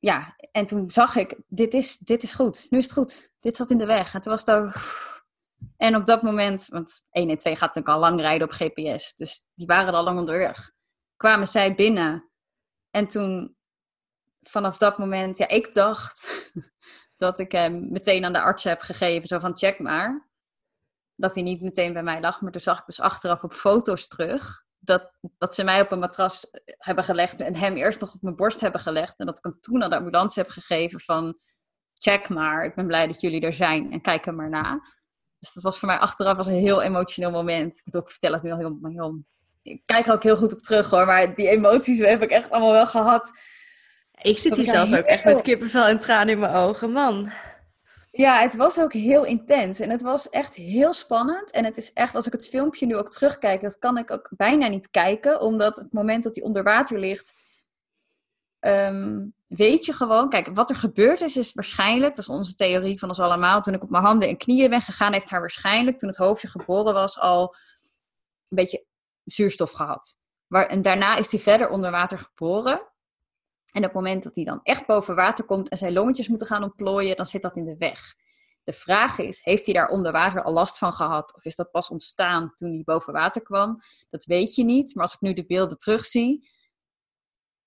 [0.00, 2.66] Ja, en toen zag ik, dit is, dit is goed.
[2.70, 3.30] Nu is het goed.
[3.40, 4.14] Dit zat in de weg.
[4.14, 4.72] En toen was ook...
[5.76, 9.14] En op dat moment, want 1 en 2 gaat natuurlijk al lang rijden op GPS.
[9.14, 10.72] Dus die waren al lang onderweg.
[11.16, 12.30] Kwamen zij binnen.
[12.90, 13.56] En toen,
[14.40, 16.50] vanaf dat moment, ja, ik dacht
[17.16, 19.28] dat ik hem meteen aan de arts heb gegeven.
[19.28, 20.28] Zo van, check maar.
[21.14, 22.40] Dat hij niet meteen bij mij lag.
[22.40, 25.98] Maar toen zag ik dus achteraf op foto's terug dat, dat ze mij op een
[25.98, 29.18] matras hebben gelegd en hem eerst nog op mijn borst hebben gelegd.
[29.18, 31.38] En dat ik hem toen aan de ambulance heb gegeven van
[31.94, 34.80] check maar, ik ben blij dat jullie er zijn en kijk er maar na.
[35.38, 37.76] Dus dat was voor mij achteraf was een heel emotioneel moment.
[37.76, 39.24] Ik bedoel, ik vertel het nu al heel, heel...
[39.62, 42.50] Ik kijk er ook heel goed op terug hoor, maar die emoties heb ik echt
[42.50, 43.30] allemaal wel gehad.
[44.22, 47.30] Ik zit hier zelfs ook echt met kippenvel en tranen in mijn ogen, man.
[48.12, 51.50] Ja, het was ook heel intens en het was echt heel spannend.
[51.50, 54.28] En het is echt, als ik het filmpje nu ook terugkijk, dat kan ik ook
[54.36, 57.34] bijna niet kijken, omdat het moment dat hij onder water ligt,
[58.58, 62.98] ehm, weet je gewoon, kijk, wat er gebeurd is, is waarschijnlijk, dat is onze theorie
[62.98, 65.98] van ons allemaal, toen ik op mijn handen en knieën ben gegaan, heeft haar waarschijnlijk,
[65.98, 67.54] toen het hoofdje geboren was, al
[68.48, 68.84] een beetje
[69.24, 70.18] zuurstof gehad.
[70.48, 72.89] En daarna is hij verder onder water geboren.
[73.72, 76.46] En op het moment dat hij dan echt boven water komt en zijn longetjes moeten
[76.46, 78.14] gaan ontplooien, dan zit dat in de weg.
[78.64, 81.34] De vraag is, heeft hij daar onder water al last van gehad?
[81.34, 83.80] Of is dat pas ontstaan toen hij boven water kwam?
[84.10, 84.94] Dat weet je niet.
[84.94, 86.48] Maar als ik nu de beelden terugzie,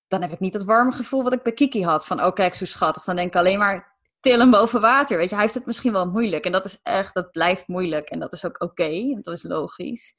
[0.06, 2.06] dan heb ik niet dat warme gevoel wat ik bij Kiki had.
[2.06, 3.04] Van, oh kijk, zo schattig.
[3.04, 5.16] Dan denk ik alleen maar, til hem boven water.
[5.16, 6.44] Weet je, hij heeft het misschien wel moeilijk.
[6.44, 8.08] En dat is echt, dat blijft moeilijk.
[8.08, 9.18] En dat is ook oké.
[9.22, 10.14] dat is logisch.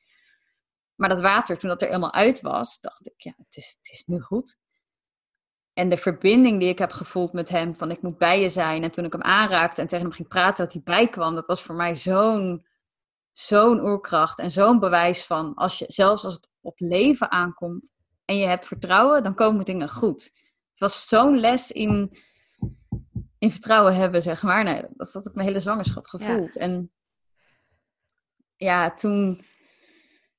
[0.96, 3.92] Maar dat water, toen dat er helemaal uit was, dacht ik, ja, het is, het
[3.92, 4.58] is nu goed.
[5.76, 8.84] En de verbinding die ik heb gevoeld met hem, van ik moet bij je zijn.
[8.84, 11.64] En toen ik hem aanraakte en tegen hem ging praten dat hij bijkwam, dat was
[11.64, 12.66] voor mij zo'n
[13.32, 17.92] zo'n oerkracht en zo'n bewijs van, als je, zelfs als het op leven aankomt
[18.26, 20.24] en je hebt vertrouwen, dan komen dingen goed.
[20.70, 22.18] Het was zo'n les in,
[23.38, 24.64] in vertrouwen hebben, zeg maar.
[24.64, 26.58] Nee, dat had ik mijn hele zwangerschap gevoeld.
[26.58, 26.92] En
[28.56, 29.44] ja, toen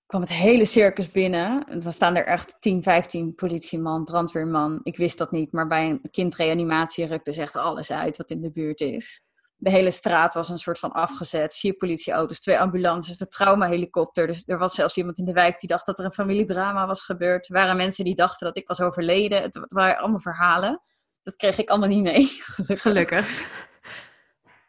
[0.07, 1.65] kwam het hele circus binnen.
[1.65, 4.81] En dan staan er echt 10, 15 politieman, brandweerman.
[4.83, 8.41] Ik wist dat niet, maar bij een kindreanimatie rukte ze echt alles uit wat in
[8.41, 9.21] de buurt is.
[9.59, 11.57] De hele straat was een soort van afgezet.
[11.57, 14.27] Vier politieauto's, twee ambulances, de traumahelikopter.
[14.27, 17.03] Dus er was zelfs iemand in de wijk die dacht dat er een familiedrama was
[17.03, 17.49] gebeurd.
[17.49, 19.43] Er waren mensen die dachten dat ik was overleden.
[19.43, 20.83] Het waren allemaal verhalen.
[21.23, 22.27] Dat kreeg ik allemaal niet mee,
[22.57, 22.81] gelukkig.
[22.81, 23.51] gelukkig.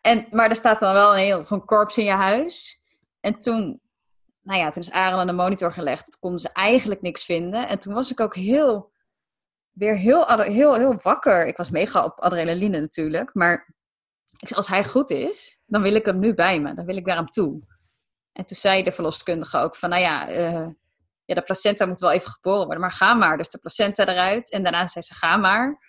[0.01, 2.81] En, maar er staat dan wel een heel zo'n korps in je huis.
[3.19, 3.81] En toen
[4.47, 6.05] nou ja, toen is Aaron aan de monitor gelegd.
[6.05, 7.67] Toen konden ze eigenlijk niks vinden.
[7.67, 8.91] En toen was ik ook heel,
[9.71, 11.47] weer heel, heel, heel wakker.
[11.47, 13.33] Ik was mega op adrenaline natuurlijk.
[13.33, 13.73] Maar
[14.55, 16.73] als hij goed is, dan wil ik hem nu bij me.
[16.73, 17.61] Dan wil ik naar hem toe.
[18.31, 20.69] En toen zei de verloskundige ook van, nou ja, uh,
[21.25, 22.79] ja, de placenta moet wel even geboren worden.
[22.79, 23.37] Maar ga maar.
[23.37, 24.51] Dus de placenta eruit.
[24.51, 25.79] En daarna zei ze, ga maar.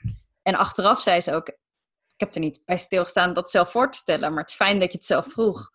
[0.42, 3.98] En achteraf zei ze ook, ik heb er niet bij stilgestaan dat zelf voor te
[3.98, 4.30] stellen.
[4.30, 5.70] Maar het is fijn dat je het zelf vroeg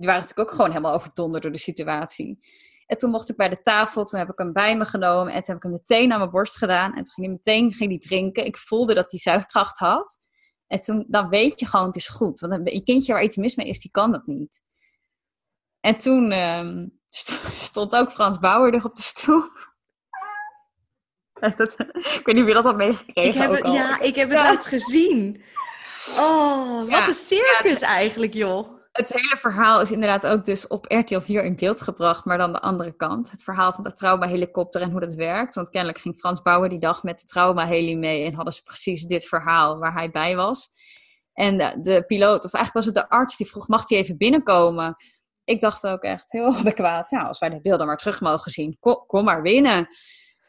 [0.00, 2.38] die waren natuurlijk ook gewoon helemaal overdonderd door de situatie.
[2.86, 5.42] En toen mocht ik bij de tafel, toen heb ik hem bij me genomen en
[5.42, 6.94] toen heb ik hem meteen naar mijn borst gedaan.
[6.94, 8.44] En toen ging hij meteen ging hij drinken.
[8.44, 10.18] Ik voelde dat hij zuigkracht had.
[10.66, 12.40] En toen, dan weet je gewoon, het is goed.
[12.40, 14.62] Want een kindje waar iets mis mee is, die kan dat niet.
[15.80, 16.86] En toen ehm,
[17.68, 19.42] stond ook Frans Bauer er op de stoel.
[21.56, 23.42] Dat, ik weet niet wie dat had meegekregen.
[23.42, 25.42] Ik heb ja, ik heb het laatst gezien.
[26.18, 31.20] Oh, wat een circus eigenlijk, joh het hele verhaal is inderdaad ook dus op RTL
[31.20, 33.30] 4 in beeld gebracht, maar dan de andere kant.
[33.30, 35.54] Het verhaal van de trauma-helikopter en hoe dat werkt.
[35.54, 39.04] Want kennelijk ging Frans Bauer die dag met de trauma-heli mee en hadden ze precies
[39.04, 40.70] dit verhaal waar hij bij was.
[41.32, 44.96] En de, piloot, of eigenlijk was het de arts, die vroeg, mag hij even binnenkomen?
[45.44, 48.76] Ik dacht ook echt heel adequaat, ja, als wij de beelden maar terug mogen zien,
[48.80, 49.88] kom, kom maar binnen.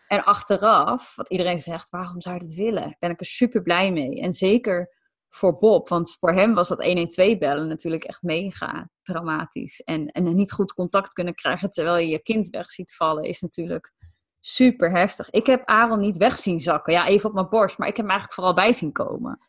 [0.08, 2.96] En achteraf, wat iedereen zegt, waarom zou je dit willen?
[3.00, 4.22] Ben ik er super blij mee.
[4.22, 5.00] En zeker
[5.34, 5.90] voor Bob.
[5.90, 9.82] Want voor hem was dat 112 bellen natuurlijk echt mega dramatisch.
[9.82, 13.42] En, en niet goed contact kunnen krijgen terwijl je je kind weg ziet vallen, is
[13.42, 13.94] natuurlijk
[14.40, 15.30] super heftig.
[15.30, 16.94] Ik heb Aaron niet weg zien zakken.
[16.94, 17.78] Ja, even op mijn borst.
[17.78, 19.40] Maar ik heb hem eigenlijk vooral bij zien komen.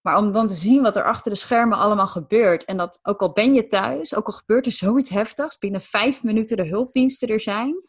[0.00, 2.64] Maar om dan te zien wat er achter de schermen allemaal gebeurt.
[2.64, 6.22] En dat ook al ben je thuis, ook al gebeurt er zoiets heftigs, binnen vijf
[6.22, 7.82] minuten de hulpdiensten er zijn.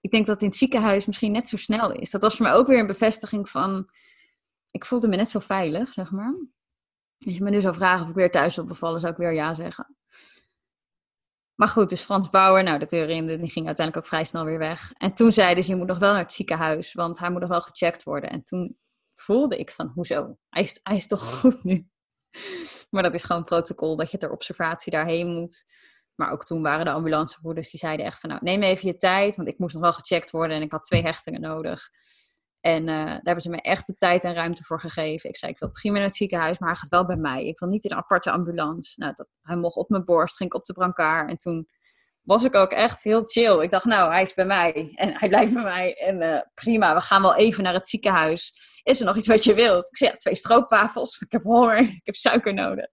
[0.00, 2.10] Ik denk dat in het ziekenhuis misschien net zo snel is.
[2.10, 3.88] Dat was voor mij ook weer een bevestiging van.
[4.74, 6.34] Ik voelde me net zo veilig, zeg maar.
[7.26, 9.32] Als je me nu zou vragen of ik weer thuis wil bevallen, zou ik weer
[9.32, 9.96] ja zeggen.
[11.54, 14.58] Maar goed, dus Frans Bauer, nou, de theorie die ging uiteindelijk ook vrij snel weer
[14.58, 14.92] weg.
[14.92, 17.48] En toen zeiden ze, je moet nog wel naar het ziekenhuis, want hij moet nog
[17.48, 18.30] wel gecheckt worden.
[18.30, 18.78] En toen
[19.14, 20.38] voelde ik van, hoezo?
[20.48, 21.86] Hij is, hij is toch goed nu?
[22.90, 25.64] Maar dat is gewoon protocol, dat je ter observatie daarheen moet.
[26.14, 29.36] Maar ook toen waren de ambulancebroeders, die zeiden echt van, nou, neem even je tijd,
[29.36, 31.90] want ik moest nog wel gecheckt worden en ik had twee hechtingen nodig.
[32.64, 35.28] En uh, daar hebben ze me echt de tijd en ruimte voor gegeven.
[35.28, 37.46] Ik zei, ik wil prima naar het ziekenhuis, maar hij gaat wel bij mij.
[37.46, 38.92] Ik wil niet in een aparte ambulance.
[38.96, 41.30] Nou, dat, hij mocht op mijn borst, ging ik op de brancard.
[41.30, 41.68] En toen
[42.22, 43.62] was ik ook echt heel chill.
[43.62, 45.94] Ik dacht, nou, hij is bij mij en hij blijft bij mij.
[45.94, 48.52] En uh, prima, we gaan wel even naar het ziekenhuis.
[48.82, 49.88] Is er nog iets wat je wilt?
[49.88, 51.20] Ik zei, twee stroopwafels.
[51.20, 52.86] Ik heb honger, ik heb suiker nodig.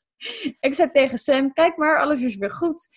[0.60, 2.88] Ik zei tegen Sam, kijk maar, alles is weer goed.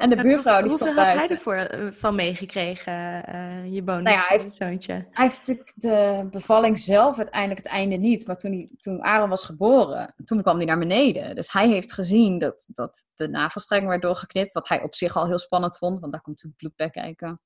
[0.00, 1.18] En de buurvrouw die stond buiten.
[1.18, 2.92] Hoeveel had hij ervoor eh, van meegekregen,
[3.34, 4.92] uh, je bonus nou ja, hij heeft, zoontje?
[4.92, 8.26] Hij heeft de bevalling zelf uiteindelijk het einde niet.
[8.26, 11.34] Maar toen, hij, toen Aaron was geboren, toen kwam hij naar beneden.
[11.34, 14.52] Dus hij heeft gezien dat, dat de navelstreng werd doorgeknipt.
[14.52, 17.40] Wat hij op zich al heel spannend vond, want daar komt natuurlijk bloed bij kijken.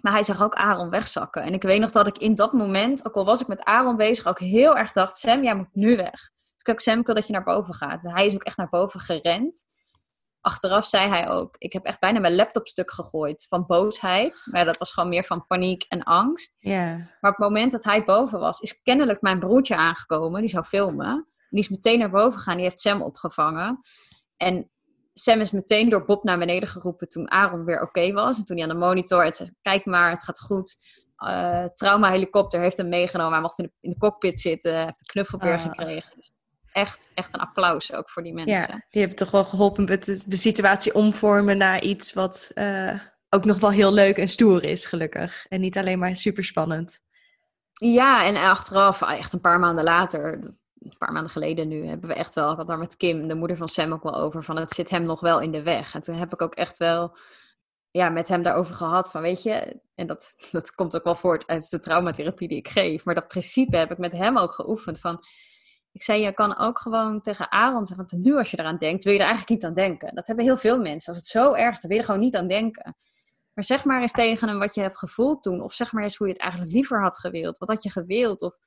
[0.00, 1.42] Maar hij zag ook Aaron wegzakken.
[1.42, 3.96] En ik weet nog dat ik in dat moment, ook al was ik met Aaron
[3.96, 5.16] bezig, ook heel erg dacht...
[5.16, 6.10] Sam, jij moet nu weg.
[6.10, 8.02] Dus ik heb Sam, ik wil dat je naar boven gaat.
[8.02, 9.66] hij is ook echt naar boven gerend
[10.40, 14.42] achteraf zei hij ook: Ik heb echt bijna mijn laptop stuk gegooid van boosheid.
[14.50, 16.56] Maar dat was gewoon meer van paniek en angst.
[16.58, 16.96] Yeah.
[16.96, 20.40] Maar op het moment dat hij boven was, is kennelijk mijn broertje aangekomen.
[20.40, 21.28] Die zou filmen.
[21.50, 22.54] Die is meteen naar boven gegaan.
[22.54, 23.78] Die heeft Sam opgevangen.
[24.36, 24.70] En
[25.14, 28.38] Sam is meteen door Bob naar beneden geroepen toen Aaron weer oké was.
[28.38, 30.76] En toen hij aan de monitor en zei: Kijk maar, het gaat goed.
[31.24, 33.32] Uh, trauma helikopter heeft hem meegenomen.
[33.32, 34.72] Hij mocht in de, in de cockpit zitten.
[34.72, 35.62] Hij heeft een knuffelbeer uh.
[35.62, 36.16] gekregen.
[36.16, 36.32] Dus
[36.72, 38.54] echt, echt een applaus ook voor die mensen.
[38.54, 43.44] Ja, die hebben toch wel geholpen met de, situatie omvormen naar iets wat uh, ook
[43.44, 45.46] nog wel heel leuk en stoer is, gelukkig.
[45.48, 47.00] En niet alleen maar super spannend.
[47.72, 50.32] Ja, en achteraf, echt een paar maanden later,
[50.78, 53.34] een paar maanden geleden nu, hebben we echt wel, ik had daar met Kim, de
[53.34, 55.94] moeder van Sam, ook wel over, van het zit hem nog wel in de weg.
[55.94, 57.16] En toen heb ik ook echt wel
[57.90, 59.10] ja, met hem daarover gehad.
[59.10, 62.68] Van weet je, en dat, dat komt ook wel voort uit de traumatherapie die ik
[62.68, 63.04] geef.
[63.04, 64.98] Maar dat principe heb ik met hem ook geoefend.
[64.98, 65.24] Van
[66.00, 69.04] ik zei, je kan ook gewoon tegen Aaron zeggen, want nu als je eraan denkt,
[69.04, 70.14] wil je er eigenlijk niet aan denken.
[70.14, 71.12] Dat hebben heel veel mensen.
[71.12, 72.96] Als het zo erg is, dan wil je er gewoon niet aan denken.
[73.54, 75.60] Maar zeg maar eens tegen hem wat je hebt gevoeld toen.
[75.60, 77.58] Of zeg maar eens hoe je het eigenlijk liever had gewild.
[77.58, 78.42] Wat had je gewild?
[78.42, 78.58] Of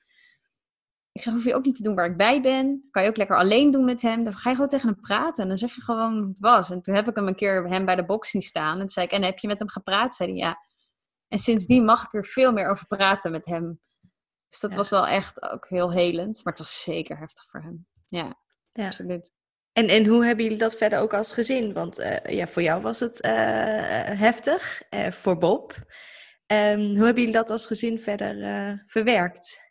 [1.12, 2.88] ik zeg, hoef je ook niet te doen waar ik bij ben.
[2.92, 4.24] Kan je ook lekker alleen doen met hem.
[4.24, 5.44] Dan ga je gewoon tegen hem praten.
[5.44, 6.70] En dan zeg je gewoon het was.
[6.70, 8.74] En toen heb ik hem een keer hem bij de box zien staan.
[8.74, 10.16] En toen zei ik, en heb je met hem gepraat?
[10.16, 10.58] Zei hij, ja.
[11.28, 13.80] En sindsdien mag ik er veel meer over praten met hem.
[14.54, 16.44] Dus dat was wel echt ook heel helend.
[16.44, 17.88] Maar het was zeker heftig voor hem.
[18.08, 18.38] Ja,
[18.72, 18.86] ja.
[18.86, 19.32] absoluut.
[19.72, 21.74] En, en hoe hebben jullie dat verder ook als gezin?
[21.74, 23.32] Want uh, ja, voor jou was het uh,
[24.20, 25.72] heftig, uh, voor Bob.
[26.48, 29.62] Um, hoe hebben jullie dat als gezin verder verwerkt?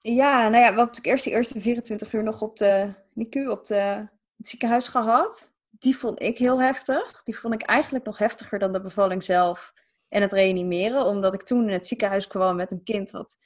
[0.00, 3.48] Ja, nou ja, we hebben natuurlijk eerst de eerste 24 uur nog op de NICU,
[3.48, 5.52] op de, het ziekenhuis gehad.
[5.70, 7.22] Die vond ik heel heftig.
[7.22, 9.72] Die vond ik eigenlijk nog heftiger dan de bevalling zelf
[10.08, 11.04] en het reanimeren.
[11.04, 13.36] Omdat ik toen in het ziekenhuis kwam met een kind wat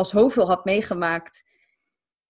[0.00, 1.48] al zoveel had meegemaakt.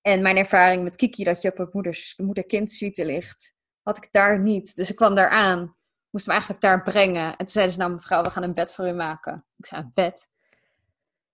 [0.00, 4.40] En mijn ervaring met Kiki, dat je op een moeder-kind suite ligt, had ik daar
[4.40, 4.76] niet.
[4.76, 5.76] Dus ik kwam daar aan,
[6.10, 7.30] moest hem eigenlijk daar brengen.
[7.30, 9.44] En toen zeiden ze, nou mevrouw, we gaan een bed voor u maken.
[9.56, 10.28] Ik zei, een bed?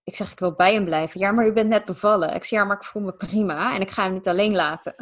[0.04, 1.20] Ik zeg, ik wil bij hem blijven.
[1.20, 2.34] Ja, maar u bent net bevallen.
[2.34, 4.94] Ik zei, ja, maar ik voel me prima en ik ga hem niet alleen laten.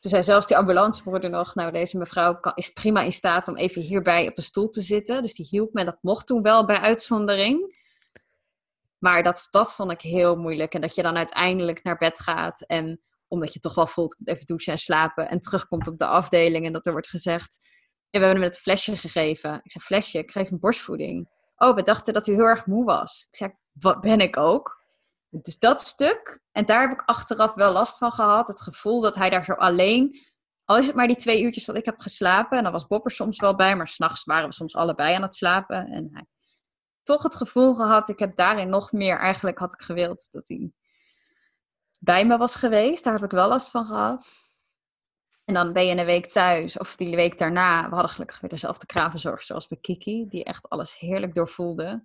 [0.00, 3.82] Toen zei zelfs die ambulancebroeder nog, nou deze mevrouw is prima in staat om even
[3.82, 5.22] hierbij op een stoel te zitten.
[5.22, 7.80] Dus die hielp me, dat mocht toen wel bij uitzondering.
[9.02, 10.74] Maar dat, dat vond ik heel moeilijk.
[10.74, 14.46] En dat je dan uiteindelijk naar bed gaat en omdat je toch wel voelt, even
[14.46, 15.28] douchen en slapen.
[15.28, 17.56] En terugkomt op de afdeling en dat er wordt gezegd,
[18.10, 19.60] ja, we hebben hem een flesje gegeven.
[19.62, 21.30] Ik zei, flesje, ik geef een borstvoeding.
[21.56, 23.26] Oh, we dachten dat u heel erg moe was.
[23.30, 24.80] Ik zei, wat ben ik ook?
[25.28, 28.48] Dus dat stuk, en daar heb ik achteraf wel last van gehad.
[28.48, 30.20] Het gevoel dat hij daar zo alleen,
[30.64, 33.04] al is het maar die twee uurtjes dat ik heb geslapen, en dan was Bob
[33.04, 35.86] er soms wel bij, maar s'nachts waren we soms allebei aan het slapen.
[35.86, 36.26] En hij
[37.12, 40.72] toch het gevoel gehad, ik heb daarin nog meer, eigenlijk had ik gewild dat hij
[42.00, 43.04] bij me was geweest.
[43.04, 44.30] Daar heb ik wel last van gehad.
[45.44, 47.88] En dan ben je een week thuis, of die week daarna.
[47.88, 52.04] We hadden gelukkig weer dezelfde kravenzorg zoals bij Kiki, die echt alles heerlijk doorvoelde.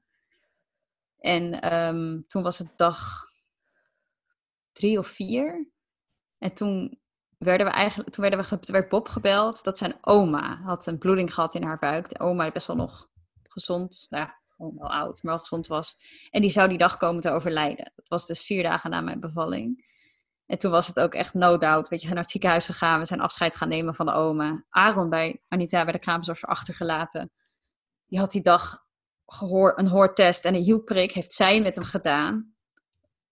[1.19, 3.25] En ehm, toen was het dag
[4.71, 5.71] drie of vier.
[6.37, 6.99] En toen
[7.37, 11.33] werden we eigenlijk, toen werden we, werd Bob gebeld dat zijn oma had een bloeding
[11.33, 12.09] gehad in haar buik.
[12.09, 13.09] De oma best wel nog
[13.43, 14.05] gezond.
[14.09, 15.97] Nou ja, gewoon wel oud, maar wel gezond was.
[16.29, 17.91] En die zou die dag komen te overlijden.
[17.95, 19.85] Dat was dus vier dagen na mijn bevalling.
[20.45, 21.87] En toen was het ook echt no doubt.
[21.87, 22.99] Weet je, naar het ziekenhuis gegaan.
[22.99, 24.63] We zijn afscheid gaan nemen van de oma.
[24.69, 27.31] Aaron bij Anita bij de kraamzorger achtergelaten.
[28.07, 28.85] Die had die dag
[29.25, 32.53] gehoor, een hoortest en een hielprik heeft zij met hem gedaan.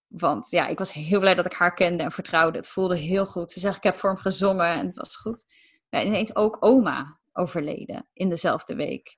[0.08, 2.58] Want ja, ik was heel blij dat ik haar kende en vertrouwde.
[2.58, 3.52] Het voelde heel goed.
[3.52, 5.46] Ze zegt, ik heb voor hem gezongen en het was goed.
[5.90, 9.18] En ineens ook oma overleden in dezelfde week.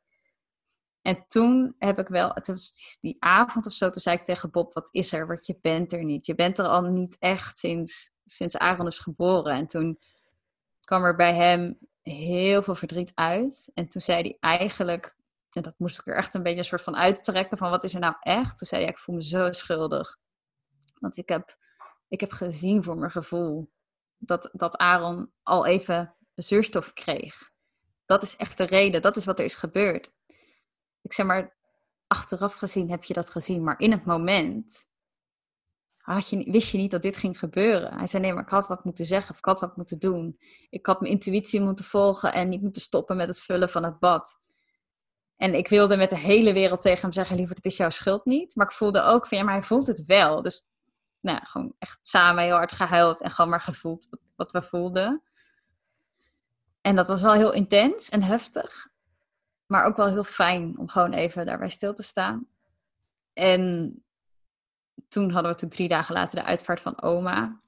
[1.01, 4.51] En toen heb ik wel, het was die avond of zo, toen zei ik tegen
[4.51, 5.27] Bob, wat is er?
[5.27, 6.25] Want je bent er niet.
[6.25, 9.53] Je bent er al niet echt sinds, sinds Aaron is geboren.
[9.53, 9.99] En toen
[10.81, 13.71] kwam er bij hem heel veel verdriet uit.
[13.73, 15.15] En toen zei hij eigenlijk,
[15.51, 17.93] en dat moest ik er echt een beetje een soort van uittrekken, van wat is
[17.93, 18.57] er nou echt?
[18.57, 20.17] Toen zei hij, ik voel me zo schuldig.
[20.99, 21.57] Want ik heb,
[22.07, 23.71] ik heb gezien voor mijn gevoel
[24.17, 27.51] dat, dat Aaron al even zuurstof kreeg.
[28.05, 30.15] Dat is echt de reden, dat is wat er is gebeurd
[31.07, 31.55] ik zeg maar,
[32.07, 34.87] achteraf gezien heb je dat gezien, maar in het moment
[35.95, 37.93] had je, wist je niet dat dit ging gebeuren.
[37.93, 40.39] Hij zei, nee, maar ik had wat moeten zeggen of ik had wat moeten doen.
[40.69, 43.99] Ik had mijn intuïtie moeten volgen en niet moeten stoppen met het vullen van het
[43.99, 44.39] bad.
[45.35, 48.25] En ik wilde met de hele wereld tegen hem zeggen, liever, het is jouw schuld
[48.25, 48.55] niet.
[48.55, 50.41] Maar ik voelde ook van, ja, maar hij voelt het wel.
[50.41, 50.67] Dus
[51.19, 55.23] nou, gewoon echt samen heel hard gehuild en gewoon maar gevoeld wat, we voelden.
[56.81, 58.87] En dat was wel heel intens en heftig.
[59.67, 62.47] Maar ook wel heel fijn om gewoon even daarbij stil te staan.
[63.33, 63.93] En
[65.07, 67.61] toen hadden we toen drie dagen later de uitvaart van oma.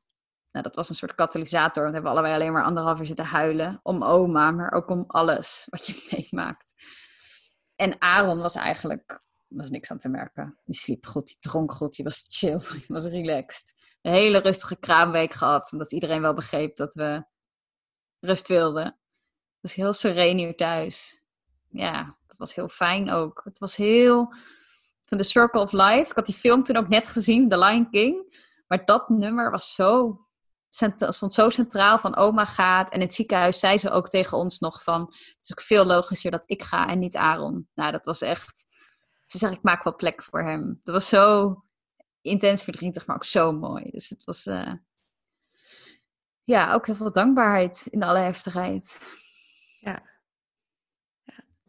[0.52, 1.84] Nou, dat was een soort katalysator.
[1.84, 3.80] Want we hebben allebei alleen maar anderhalf uur zitten huilen.
[3.84, 6.74] Om oma, maar ook om alles wat je meemaakt.
[7.76, 10.60] En Aaron was eigenlijk was niks aan te merken.
[10.66, 13.74] Die sliep goed, die dronk goed, die was chill, die was relaxed.
[14.02, 17.24] Een hele rustige kraamweek gehad, omdat iedereen wel begreep dat we
[18.20, 18.84] rust wilden.
[18.84, 21.19] Het was heel sereen hier thuis
[21.70, 23.42] ja, dat was heel fijn ook.
[23.44, 24.34] Het was heel
[25.06, 26.10] van The Circle of Life.
[26.10, 28.38] Ik had die film toen ook net gezien, The Lion King.
[28.68, 30.20] Maar dat nummer was zo,
[30.70, 32.90] stond zo centraal van oma gaat.
[32.90, 35.02] En in het ziekenhuis zei ze ook tegen ons nog van...
[35.02, 37.70] Het is ook veel logischer dat ik ga en niet Aaron.
[37.74, 38.66] Nou, dat was echt...
[39.26, 40.82] Ze zegt, ik maak wel plek voor hem.
[40.84, 41.56] Dat was zo
[42.22, 43.90] intens verdrietig, maar ook zo mooi.
[43.90, 44.46] Dus het was...
[44.46, 44.74] Uh,
[46.44, 49.00] ja, ook heel veel dankbaarheid in alle heftigheid.
[49.80, 50.09] Ja,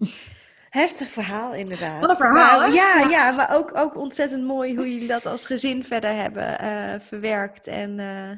[0.71, 2.01] Heftig verhaal, inderdaad.
[2.01, 5.47] Wat een verhaal, maar, ja, ja, maar ook, ook ontzettend mooi hoe jullie dat als
[5.47, 7.67] gezin verder hebben uh, verwerkt.
[7.67, 8.31] En uh,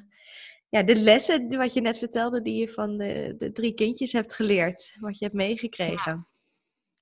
[0.69, 4.35] ja, de lessen, wat je net vertelde, die je van de, de drie kindjes hebt
[4.35, 4.97] geleerd.
[5.01, 6.27] Wat je hebt meegekregen.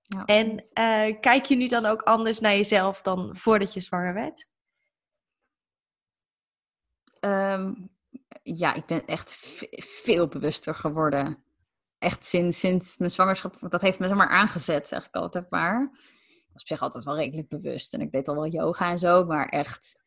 [0.03, 0.25] Ja.
[0.25, 4.49] en uh, kijk je nu dan ook anders naar jezelf dan voordat je zwanger werd?
[7.21, 7.91] Um,
[8.43, 9.37] ja, ik ben echt
[9.79, 11.45] veel bewuster geworden
[12.01, 15.83] echt sinds, sinds mijn zwangerschap, dat heeft me zeg maar aangezet, zeg ik altijd maar.
[16.23, 18.99] Ik was op zich altijd wel redelijk bewust en ik deed al wel yoga en
[18.99, 20.03] zo, maar echt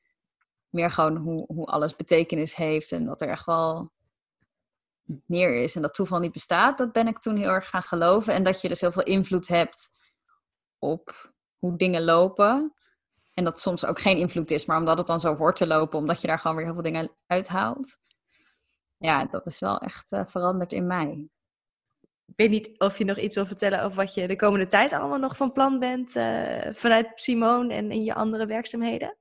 [0.69, 3.91] meer gewoon hoe, hoe alles betekenis heeft en dat er echt wel
[5.25, 8.33] meer is en dat toeval niet bestaat, dat ben ik toen heel erg gaan geloven.
[8.33, 9.89] En dat je dus heel veel invloed hebt
[10.77, 12.73] op hoe dingen lopen.
[13.33, 15.99] En dat soms ook geen invloed is, maar omdat het dan zo hoort te lopen,
[15.99, 17.97] omdat je daar gewoon weer heel veel dingen uithaalt.
[18.97, 21.27] Ja, dat is wel echt uh, veranderd in mij
[22.27, 24.93] ik weet niet of je nog iets wil vertellen over wat je de komende tijd
[24.93, 29.17] allemaal nog van plan bent uh, vanuit Simone en in je andere werkzaamheden.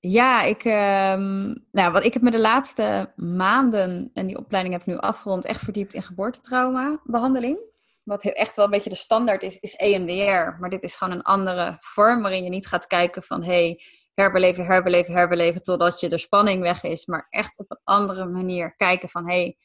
[0.00, 4.86] Ja, ik, um, nou, wat ik heb me de laatste maanden, en die opleiding heb
[4.86, 7.58] ik nu afgerond, echt verdiept in geboortetrauma behandeling.
[8.02, 10.60] Wat echt wel een beetje de standaard is, is EMDR.
[10.60, 13.82] Maar dit is gewoon een andere vorm waarin je niet gaat kijken van hey,
[14.14, 17.06] herbeleven, herbeleven, herbeleven totdat je de spanning weg is.
[17.06, 19.56] Maar echt op een andere manier kijken van hey,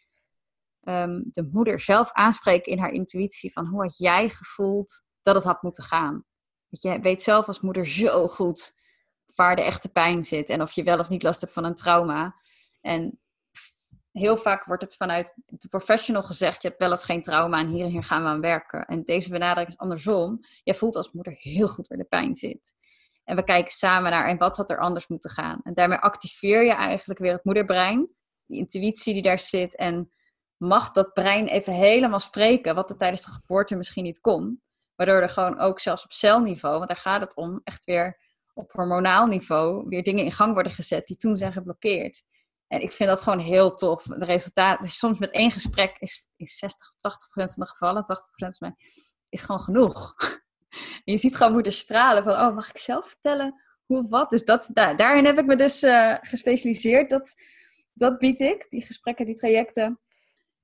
[0.83, 5.43] um, de moeder zelf aanspreken in haar intuïtie van hoe had jij gevoeld dat het
[5.43, 6.25] had moeten gaan.
[6.69, 8.73] Want je weet zelf als moeder zo goed
[9.35, 11.75] waar de echte pijn zit en of je wel of niet last hebt van een
[11.75, 12.35] trauma.
[12.81, 13.19] En
[14.11, 17.67] heel vaak wordt het vanuit de professional gezegd: je hebt wel of geen trauma en
[17.67, 18.85] hier en hier gaan we aan werken.
[18.85, 20.39] En deze benadering is andersom.
[20.63, 22.73] Je voelt als moeder heel goed waar de pijn zit.
[23.23, 25.59] En we kijken samen naar en wat had er anders moeten gaan.
[25.63, 28.09] En daarmee activeer je eigenlijk weer het moederbrein,
[28.45, 29.75] die intuïtie die daar zit.
[29.75, 30.11] En
[30.61, 34.61] mag dat brein even helemaal spreken, wat er tijdens de geboorte misschien niet kon.
[34.95, 38.19] Waardoor er gewoon ook zelfs op celniveau, want daar gaat het om, echt weer
[38.53, 42.23] op hormonaal niveau weer dingen in gang worden gezet die toen zijn geblokkeerd.
[42.67, 44.03] En ik vind dat gewoon heel tof.
[44.03, 47.69] De resultaat, dus soms met één gesprek is, is 60 of 80 procent van de
[47.69, 48.91] gevallen, 80 procent van mij,
[49.29, 50.15] is gewoon genoeg.
[50.79, 54.29] En je ziet gewoon moeder stralen van, oh, mag ik zelf vertellen hoe of wat?
[54.29, 57.09] Dus dat, daar, daarin heb ik me dus uh, gespecialiseerd.
[57.09, 57.33] Dat,
[57.93, 59.99] dat bied ik, die gesprekken, die trajecten.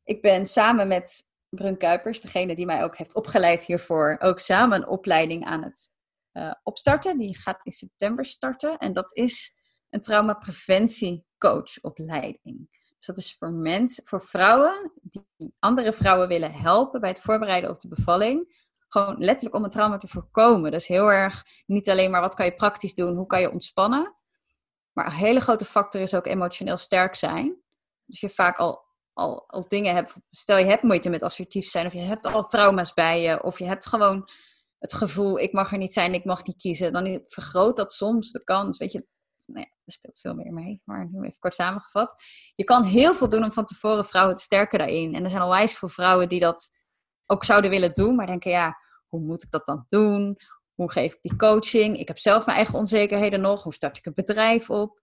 [0.08, 4.78] Ik ben samen met Brun Kuipers, degene die mij ook heeft opgeleid hiervoor, ook samen
[4.78, 5.92] een opleiding aan het
[6.34, 7.18] uh, opstarten.
[7.18, 8.78] Die gaat in september starten.
[8.78, 9.56] En dat is
[9.90, 12.70] een traumapreventiecoachopleiding.
[12.98, 17.70] Dus dat is voor mensen, voor vrouwen die andere vrouwen willen helpen bij het voorbereiden
[17.70, 18.66] op de bevalling.
[18.88, 20.72] Gewoon letterlijk om een trauma te voorkomen.
[20.72, 24.16] Dus heel erg niet alleen maar wat kan je praktisch doen, hoe kan je ontspannen.
[24.94, 27.62] Maar een hele grote factor is ook emotioneel sterk zijn.
[28.06, 28.87] Dus je vaak al,
[29.18, 30.16] al, al dingen hebt.
[30.30, 33.60] Stel je hebt moeite met assertief zijn, of je hebt al trauma's bij je, of
[33.60, 34.30] je hebt gewoon
[34.80, 36.94] het gevoel, ik mag er niet zijn, ik mag niet kiezen.
[36.94, 38.78] Dan vergroot dat soms de kans.
[38.78, 39.08] Weet je,
[39.46, 42.16] nou ja, er speelt veel meer mee, maar even kort samengevat.
[42.56, 45.16] Je kan heel veel doen om van tevoren vrouwen te sterken daarin.
[45.16, 46.70] En er zijn onwijs veel vrouwen die dat
[47.26, 50.38] ook zouden willen doen, maar denken, ja, hoe moet ik dat dan doen?
[50.74, 52.00] Hoe geef ik die coaching?
[52.00, 53.64] Ik heb zelf mijn eigen onzekerheden nog.
[53.64, 55.02] Hoe start ik een bedrijf op?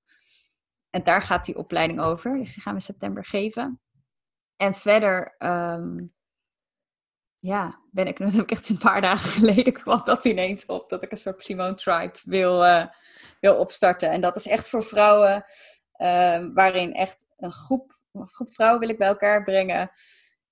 [0.91, 2.39] En daar gaat die opleiding over.
[2.39, 3.81] Dus die gaan we in september geven.
[4.57, 6.15] En verder, um,
[7.39, 10.89] ja, ben ik, dat heb ik echt een paar dagen geleden kwam dat ineens op.
[10.89, 12.87] Dat ik een soort Simone Tribe wil, uh,
[13.41, 14.11] wil opstarten.
[14.11, 15.45] En dat is echt voor vrouwen,
[16.01, 19.91] uh, waarin echt een groep, groep vrouwen wil ik bij elkaar brengen.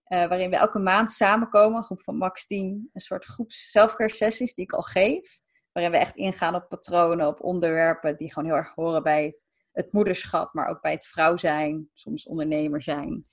[0.09, 4.15] Uh, waarin we elke maand samenkomen, een groep van max 10, een soort groeps selfcare
[4.15, 5.41] sessies die ik al geef.
[5.73, 9.37] Waarin we echt ingaan op patronen, op onderwerpen die gewoon heel erg horen bij
[9.73, 13.27] het moederschap, maar ook bij het vrouw zijn, soms ondernemer zijn.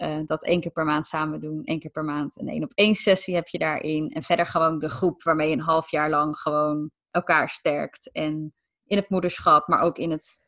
[0.00, 2.72] Uh, dat één keer per maand samen doen, één keer per maand een één op
[2.74, 4.10] één sessie heb je daarin.
[4.10, 8.10] En verder gewoon de groep waarmee je een half jaar lang gewoon elkaar sterkt.
[8.12, 8.54] En
[8.86, 10.40] in het moederschap, maar ook in het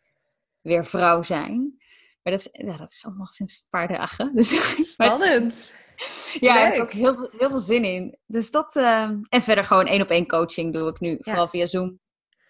[0.60, 1.74] weer vrouw zijn.
[2.22, 4.32] Maar dat is, ja, dat is allemaal sinds een paar dagen.
[4.36, 5.72] Dus, Spannend.
[6.40, 8.18] ja, daar heb ik ook heel, veel, heel veel zin in.
[8.26, 11.66] Dus dat, uh, en verder gewoon één op één coaching doe ik nu, vooral via
[11.66, 12.00] Zoom.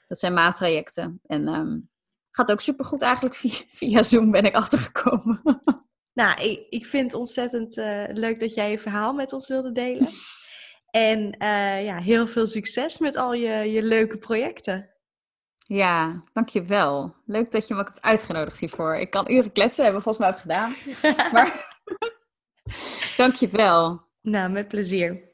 [0.09, 1.20] Dat zijn maattrajecten.
[1.26, 1.90] En um,
[2.30, 5.42] gaat ook supergoed eigenlijk via, via Zoom ben ik achtergekomen.
[6.12, 9.72] Nou, ik, ik vind het ontzettend uh, leuk dat jij je verhaal met ons wilde
[9.72, 10.08] delen.
[10.90, 14.90] En uh, ja, heel veel succes met al je, je leuke projecten.
[15.66, 17.14] Ja, dankjewel.
[17.26, 18.96] Leuk dat je me ook hebt uitgenodigd hiervoor.
[18.96, 20.74] Ik kan uren kletsen, hebben we volgens mij ook gedaan.
[21.32, 21.78] maar
[23.16, 24.02] dankjewel.
[24.22, 25.32] Nou, met plezier.